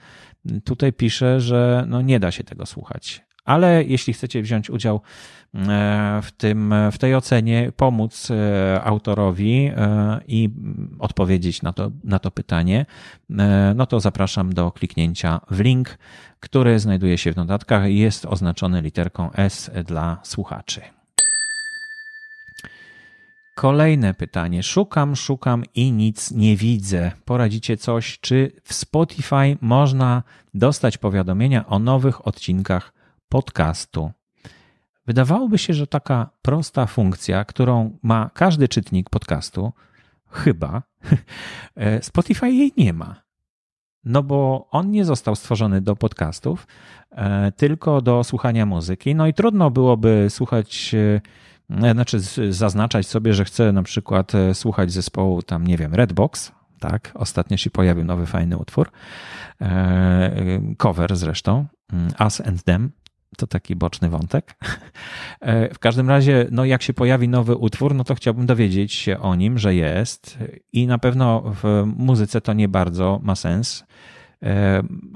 [0.64, 3.29] tutaj pisze, że no nie da się tego słuchać.
[3.46, 5.02] Ale jeśli chcecie wziąć udział
[6.22, 8.28] w, tym, w tej ocenie, pomóc
[8.84, 9.72] autorowi
[10.28, 10.50] i
[11.00, 12.86] odpowiedzieć na to, na to pytanie,
[13.76, 15.98] no to zapraszam do kliknięcia w link,
[16.40, 20.82] który znajduje się w notatkach i jest oznaczony literką S dla słuchaczy.
[23.56, 24.64] Kolejne pytanie.
[24.64, 27.12] Szukam, szukam i nic nie widzę.
[27.26, 30.24] Poradzicie coś, czy w Spotify można
[30.54, 32.94] dostać powiadomienia o nowych odcinkach
[33.30, 34.12] podcastu?
[35.08, 39.74] Wydawałoby się, że taka prosta funkcja, którą ma każdy czytnik podcastu,
[40.30, 40.84] chyba
[42.02, 43.22] Spotify jej nie ma.
[44.04, 46.68] No bo on nie został stworzony do podcastów,
[47.12, 49.16] e, tylko do słuchania muzyki.
[49.16, 51.22] No i trudno byłoby słuchać e,
[51.70, 52.20] E, znaczy
[52.50, 57.70] zaznaczać sobie, że chcę na przykład słuchać zespołu tam, nie wiem, Redbox, tak, ostatnio się
[57.70, 58.92] pojawił nowy fajny utwór,
[60.78, 62.92] cover zresztą, mm, Us and Them,
[63.38, 64.56] to taki boczny wątek.
[65.74, 69.36] W każdym razie, no jak się pojawi nowy utwór, no to chciałbym dowiedzieć się o
[69.36, 70.38] nim, że jest
[70.74, 73.84] i na pewno w muzyce to nie bardzo ma sens,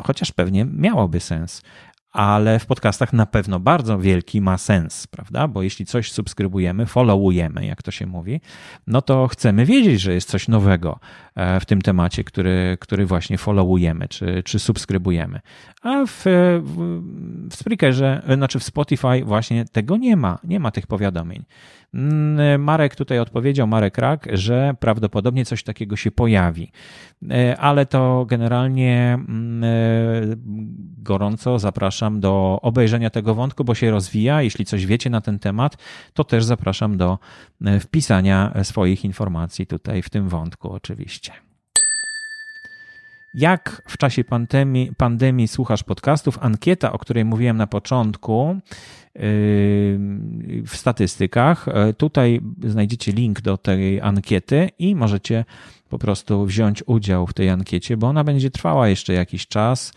[0.04, 1.62] chociaż pewnie miałoby sens
[2.14, 5.48] ale w podcastach na pewno bardzo wielki ma sens, prawda?
[5.48, 8.42] Bo jeśli coś subskrybujemy, followujemy, jak to się mówi,
[8.88, 11.00] no to chcemy wiedzieć, że jest coś nowego
[11.33, 15.40] e, w tym temacie, który, który właśnie followujemy czy, czy subskrybujemy.
[15.82, 16.24] A w,
[17.50, 21.46] w Spreakerze, znaczy w Spotify właśnie tego nie ma, nie ma tych powiadomień.
[21.94, 26.72] Mm, Marek tutaj odpowiedział, Marek Rak, że prawdopodobnie coś takiego się pojawi,
[27.32, 29.68] e, ale to generalnie mm, e,
[30.98, 34.42] gorąco zapraszam do obejrzenia tego wątku, bo się rozwija.
[34.42, 35.78] Jeśli coś wiecie na ten temat,
[36.14, 37.20] to też zapraszam do
[37.66, 41.23] e, wpisania swoich informacji tutaj w tym wątku, oczywiście.
[43.34, 46.38] Jak w czasie pandemii, pandemii słuchasz podcastów?
[46.42, 48.60] Ankieta, o której mówiłem na początku,
[50.66, 51.68] w statystykach.
[51.68, 55.46] E, tutaj znajdziecie link do tej ankiety i możecie
[55.90, 59.94] po prostu wziąć udział w tej ankiecie, bo ona będzie trwała jeszcze jakiś czas.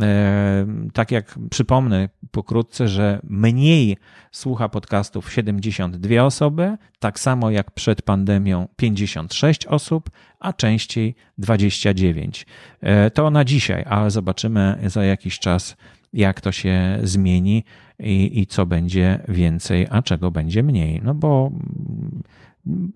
[0.00, 3.96] E, tak jak przypomnę pokrótce, że mniej
[4.30, 12.46] słucha podcastów 72 osoby, tak samo jak przed pandemią 56 osób, a częściej 29.
[12.80, 15.76] E, to na dzisiaj, ale zobaczymy za jakiś czas,
[16.12, 17.64] jak to się zmieni
[17.98, 21.00] i, i co będzie więcej, a czego będzie mniej.
[21.04, 21.52] No bo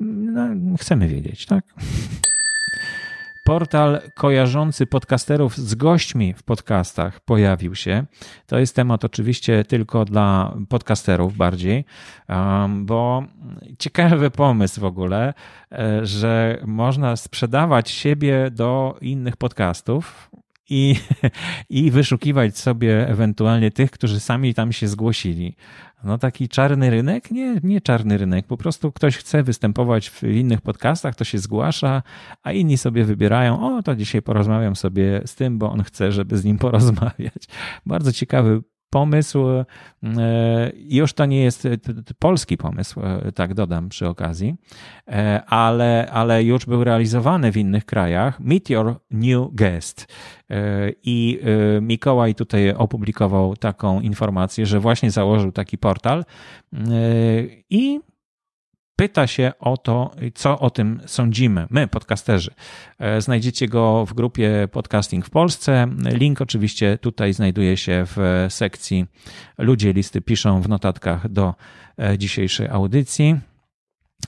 [0.00, 1.64] no, chcemy wiedzieć, tak?
[3.46, 8.04] Portal kojarzący podcasterów z gośćmi w podcastach pojawił się.
[8.46, 11.84] To jest temat oczywiście tylko dla podcasterów bardziej,
[12.68, 13.22] bo
[13.78, 15.34] ciekawy pomysł w ogóle,
[15.72, 20.30] e, że można sprzedawać siebie do innych podcastów
[20.70, 20.96] i,
[21.70, 25.56] i wyszukiwać sobie ewentualnie tych, którzy sami tam się zgłosili.
[26.04, 27.30] No taki czarny rynek?
[27.30, 28.46] Nie, nie czarny rynek.
[28.46, 32.02] Po prostu ktoś chce występować w innych podcastach, to się zgłasza,
[32.42, 36.38] a inni sobie wybierają, o to dzisiaj porozmawiam sobie z tym, bo on chce, żeby
[36.38, 37.44] z nim porozmawiać.
[37.86, 38.62] Bardzo ciekawy
[38.96, 39.46] pomysł.
[39.48, 39.64] E,
[40.74, 41.68] już to nie jest
[42.18, 44.56] polski pomysł, e, tak dodam przy okazji,
[45.08, 48.40] e, ale, ale już był realizowany w innych krajach.
[48.40, 50.06] Meet Your New Guest.
[51.02, 51.40] I
[51.80, 56.24] Mikołaj tutaj opublikował taką informację, że właśnie założył taki portal
[57.70, 58.00] i
[58.96, 61.66] pyta się o to, co o tym sądzimy.
[61.70, 62.50] My, podcasterzy.
[62.98, 65.86] E, znajdziecie go w grupie Podcasting w Polsce.
[66.12, 69.06] Link oczywiście tutaj znajduje się w sekcji
[69.58, 71.54] Ludzie listy piszą w notatkach do
[71.98, 73.36] e, dzisiejszej audycji.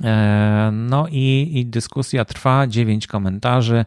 [0.04, 3.84] E, no i, i, dyskusja trwa, dziewięć komentarzy.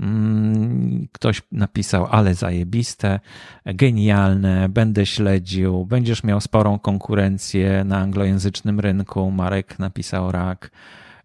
[0.00, 3.20] Mm, ktoś napisał, ale zajebiste,
[3.66, 9.30] genialne, będę śledził, będziesz miał sporą konkurencję na anglojęzycznym rynku.
[9.30, 10.70] Marek napisał rak.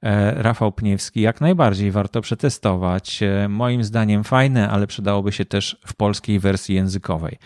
[0.04, 3.24] E, Rafał Pniewski, jak najbardziej warto przetestować.
[3.24, 7.38] E, moim zdaniem fajne, ale przydałoby się też w polskiej wersji językowej.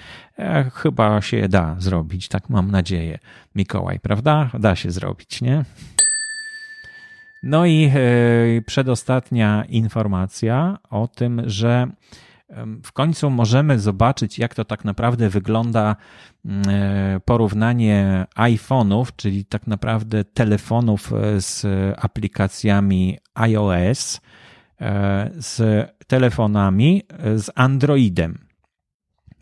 [0.74, 3.20] Chyba się da zrobić, tak mam nadzieję.
[3.56, 4.50] Mikołaj, prawda?
[4.60, 5.66] Da się zrobić, nie?
[7.44, 11.88] No i e, przedostatnia informacja o tym, że
[12.84, 15.96] w końcu możemy zobaczyć, jak to tak naprawdę wygląda
[16.46, 21.66] mm, e, porównanie iPhone'ów, czyli tak naprawdę telefonów e, z
[22.00, 24.22] aplikacjami iOS,
[25.38, 25.62] z
[26.08, 27.04] telefonami
[27.36, 28.38] z Androidem.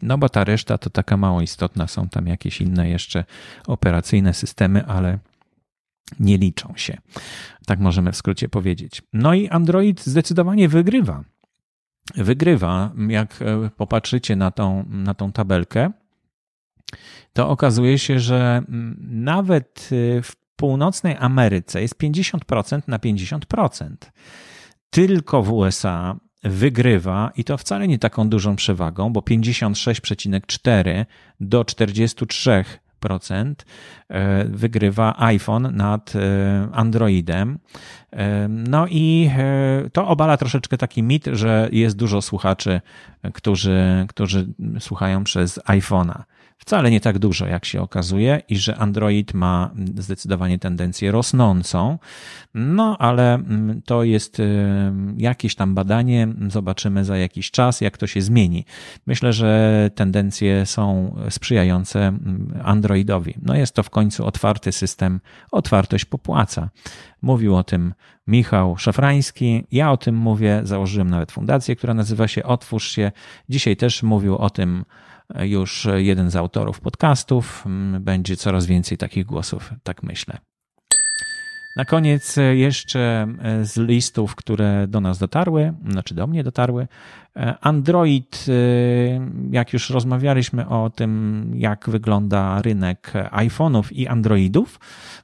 [0.01, 3.23] No bo ta reszta to taka mało istotna, są tam jakieś inne jeszcze
[3.67, 5.19] operacyjne systemy, ale
[6.19, 6.97] nie liczą się.
[7.65, 9.01] Tak możemy w skrócie powiedzieć.
[9.13, 11.23] No i Android zdecydowanie wygrywa.
[12.15, 15.91] Wygrywa, jak e, popatrzycie na tą, na tą tabelkę,
[17.33, 23.95] to okazuje się, że mm, nawet y, w północnej Ameryce jest 50% na 50%.
[24.89, 31.05] Tylko w USA wygrywa i to wcale nie taką dużą przewagą, bo 56,4
[31.39, 32.65] do 43
[34.09, 36.19] e, wygrywa iPhone nad e,
[36.71, 37.59] Androidem.
[38.13, 39.29] E, no i
[39.93, 42.81] to obala troszeczkę taki mit, że jest dużo słuchaczy,
[43.33, 44.47] którzy, którzy
[44.79, 46.23] słuchają przez iPhone'a
[46.57, 51.99] wcale nie tak dużo, jak się okazuje, i że Android ma zdecydowanie tendencję rosnącą.
[52.53, 58.07] No, ale mm, to jest y, jakieś tam badanie, zobaczymy za jakiś czas, jak to
[58.07, 58.65] się zmieni.
[59.05, 63.33] Myślę, że tendencje są sprzyjające mm, Androidowi.
[63.41, 65.19] No, jest to w końcu otwarty system,
[65.51, 66.69] otwartość popłaca.
[67.21, 67.93] Mówił o tym
[68.27, 69.63] Michał Szafrański.
[69.71, 73.11] Ja o tym mówię, założyłem nawet fundację, która nazywa się Otwórz się.
[73.49, 74.85] Dzisiaj też mówił o tym
[75.39, 77.65] już jeden z autorów podcastów.
[77.99, 80.37] Będzie coraz więcej takich głosów, tak myślę.
[81.77, 83.27] Na koniec jeszcze
[83.61, 86.87] z listów, które do nas dotarły, znaczy do mnie dotarły,
[87.61, 89.21] Android, y,
[89.51, 94.79] jak już rozmawialiśmy o tym, jak wygląda rynek iPhone'ów i Androidów,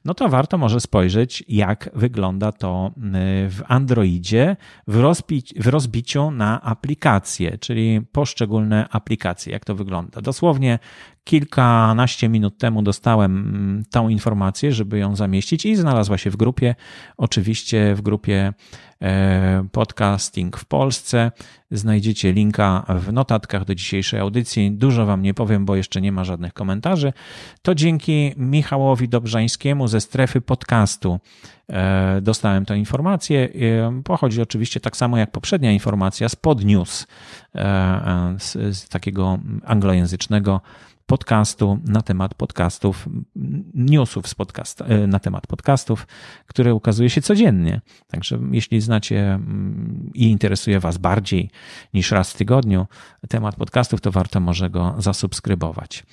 [0.06, 3.02] no to warto może spojrzeć, jak wygląda to y,
[3.50, 4.56] w Androidzie
[4.88, 10.22] w, rozbici, w rozbiciu na aplikacje, czyli poszczególne aplikacje, jak to wygląda.
[10.22, 10.80] Dosłownie
[11.24, 16.76] kilkanaście minut temu dostałem mm, tą informację, żeby ją zamieścić i znalazła się w grupie,
[17.18, 18.54] oczywiście w grupie
[18.93, 18.93] E,
[19.72, 21.32] podcasting w Polsce.
[21.72, 24.72] Znajdziecie linka w notatkach do dzisiejszej audycji.
[24.72, 27.14] Dużo Wam nie powiem, bo jeszcze nie ma żadnych komentarzy.
[27.62, 31.63] To dzięki Michałowi Dobrzańskiemu ze strefy podcastu e,
[32.22, 33.50] dostałem tę informację.
[33.90, 37.08] E, pochodzi oczywiście tak samo jak poprzednia informacja z Podnews,
[38.40, 40.62] z, z takiego anglojęzycznego
[41.06, 43.10] podcastu na temat podcastów,
[43.74, 46.08] newsów z podcast, e, na temat podcastów,
[46.46, 47.82] które ukazuje się codziennie.
[48.08, 51.50] Także jeśli znacie mm, i interesuje Was bardziej
[51.94, 52.88] niż raz w tygodniu
[53.30, 56.04] temat podcastów, to warto może go zasubskrybować.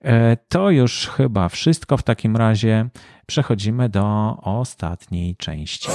[0.00, 1.96] E, to już chyba wszystko.
[1.96, 2.88] W takim razie
[3.30, 5.88] przechodzimy do ostatniej części.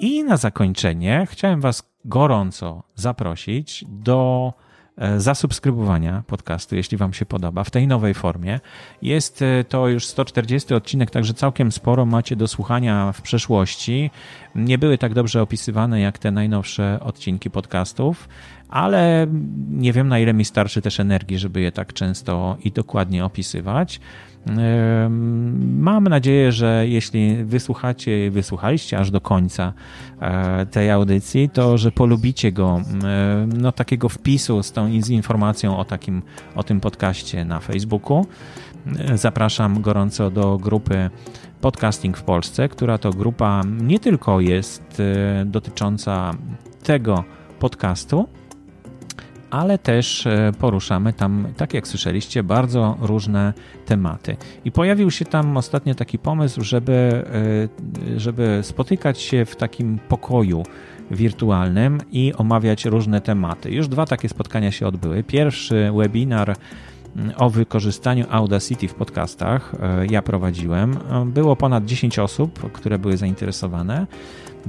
[0.00, 4.52] I na zakończenie chciałem Was gorąco zaprosić do
[4.96, 8.60] E, zasubskrybowania podcastu, jeśli Wam się podoba, w tej nowej formie.
[9.02, 14.10] Jest e, to już 140 odcinek, także całkiem sporo macie do słuchania w przeszłości.
[14.54, 18.28] Nie były tak dobrze opisywane jak te najnowsze odcinki podcastów,
[18.72, 19.26] ale
[19.70, 24.00] nie wiem na ile mi starczy też energii, żeby je tak często i dokładnie opisywać.
[25.78, 29.72] Mam nadzieję, że jeśli wysłuchacie, wysłuchaliście aż do końca
[30.20, 32.80] e, tej audycji, to że polubicie go,
[33.58, 36.22] no takiego wpisu z tą z informacją o takim,
[36.54, 38.26] o tym podcaście na Facebooku.
[39.14, 41.10] Zapraszam gorąco do grupy
[41.60, 46.30] Podcasting w Polsce, która to grupa nie tylko jest e, dotycząca
[46.82, 47.24] tego
[47.58, 48.28] podcastu,
[49.52, 53.52] ale też e, poruszamy tam, tak jak słyszeliście, bardzo różne
[53.86, 54.36] tematy.
[54.64, 57.24] I pojawił się tam ostatnio taki pomysł, żeby,
[58.12, 60.62] e, żeby spotykać się w takim pokoju
[61.10, 63.70] wirtualnym i omawiać różne tematy.
[63.70, 65.22] Już dwa takie spotkania się odbyły.
[65.22, 66.56] Pierwszy webinar
[67.16, 70.98] mm, o wykorzystaniu Audacity w podcastach e, ja prowadziłem.
[71.26, 74.06] Było ponad 10 osób, które były zainteresowane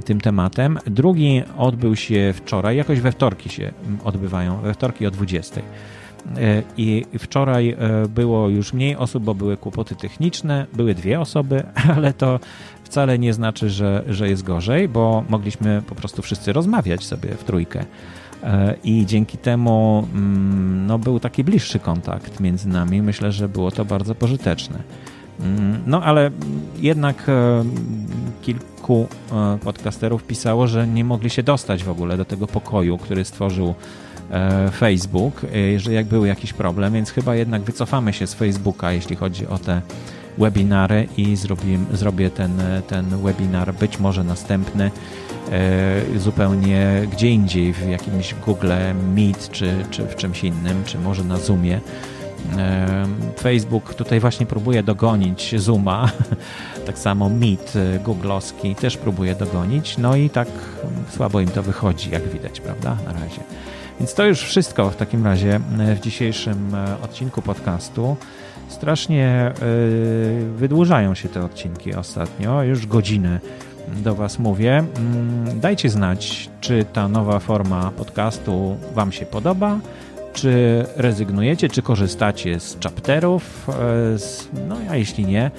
[0.04, 0.78] tym tematem.
[0.86, 3.72] Drugi odbył się wczoraj, jakoś we wtorki się
[4.04, 5.60] odbywają, we wtorki o 20.
[6.36, 11.62] E, I wczoraj e, było już mniej osób, bo były kłopoty techniczne, były dwie osoby,
[11.96, 12.40] ale to
[12.84, 17.44] wcale nie znaczy, że, że jest gorzej, bo mogliśmy po prostu wszyscy rozmawiać sobie w
[17.44, 17.84] trójkę.
[18.42, 23.02] E, I dzięki temu mm, no, był taki bliższy kontakt między nami.
[23.02, 24.78] Myślę, że było to bardzo pożyteczne.
[25.40, 26.30] Mm, no ale
[26.78, 27.64] jednak e,
[28.42, 33.24] kilku e, podcasterów pisało, że nie mogli się dostać w ogóle do tego pokoju, który
[33.24, 33.74] stworzył
[34.30, 35.40] e, Facebook,
[35.76, 39.58] że jak był jakiś problem, więc chyba jednak wycofamy się z Facebooka, jeśli chodzi o
[39.58, 39.82] te
[40.38, 42.52] webinary i zrobię, zrobię ten,
[42.86, 44.90] ten webinar, być może następny,
[46.16, 48.72] zupełnie gdzie indziej, w jakimś Google
[49.14, 51.80] Meet, czy, czy w czymś innym, czy może na Zoomie
[53.38, 56.08] Facebook tutaj właśnie próbuje dogonić Zooma,
[56.86, 60.48] tak samo Meet y, googlowski też próbuje dogonić, no i tak
[61.10, 63.40] słabo im to wychodzi, jak widać, prawda, na razie.
[63.98, 65.60] Więc to już wszystko w takim razie
[65.96, 68.16] w dzisiejszym e, odcinku podcastu.
[68.68, 69.52] Strasznie
[70.56, 73.40] wydłużają się te odcinki ostatnio, już godzinę
[73.88, 74.78] do Was mówię.
[74.78, 79.78] Mm, dajcie znać, czy ta nowa forma podcastu Wam się podoba
[80.34, 83.66] Czy rezygnujecie, czy korzystacie z chapterów?
[84.68, 85.50] No a jeśli nie,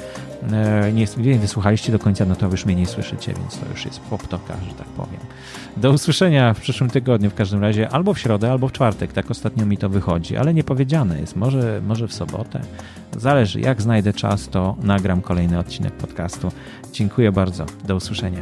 [0.94, 4.00] nie, nie wysłuchaliście do końca, no to już mnie nie słyszycie, więc to już jest
[4.00, 5.20] poptoka, że tak powiem.
[5.78, 9.32] Do usłyszenia w przyszłym tygodniu w każdym razie, albo w środę, albo w czwartek, tak
[9.32, 12.62] ostatnio mi to wychodzi, ale nie powiedziane jest, może, może w sobotę.
[13.18, 16.52] Zależy, jak znajdę czas, to nagram kolejny odcinek podcastu.
[16.94, 18.42] Dziękuję bardzo, do usłyszenia.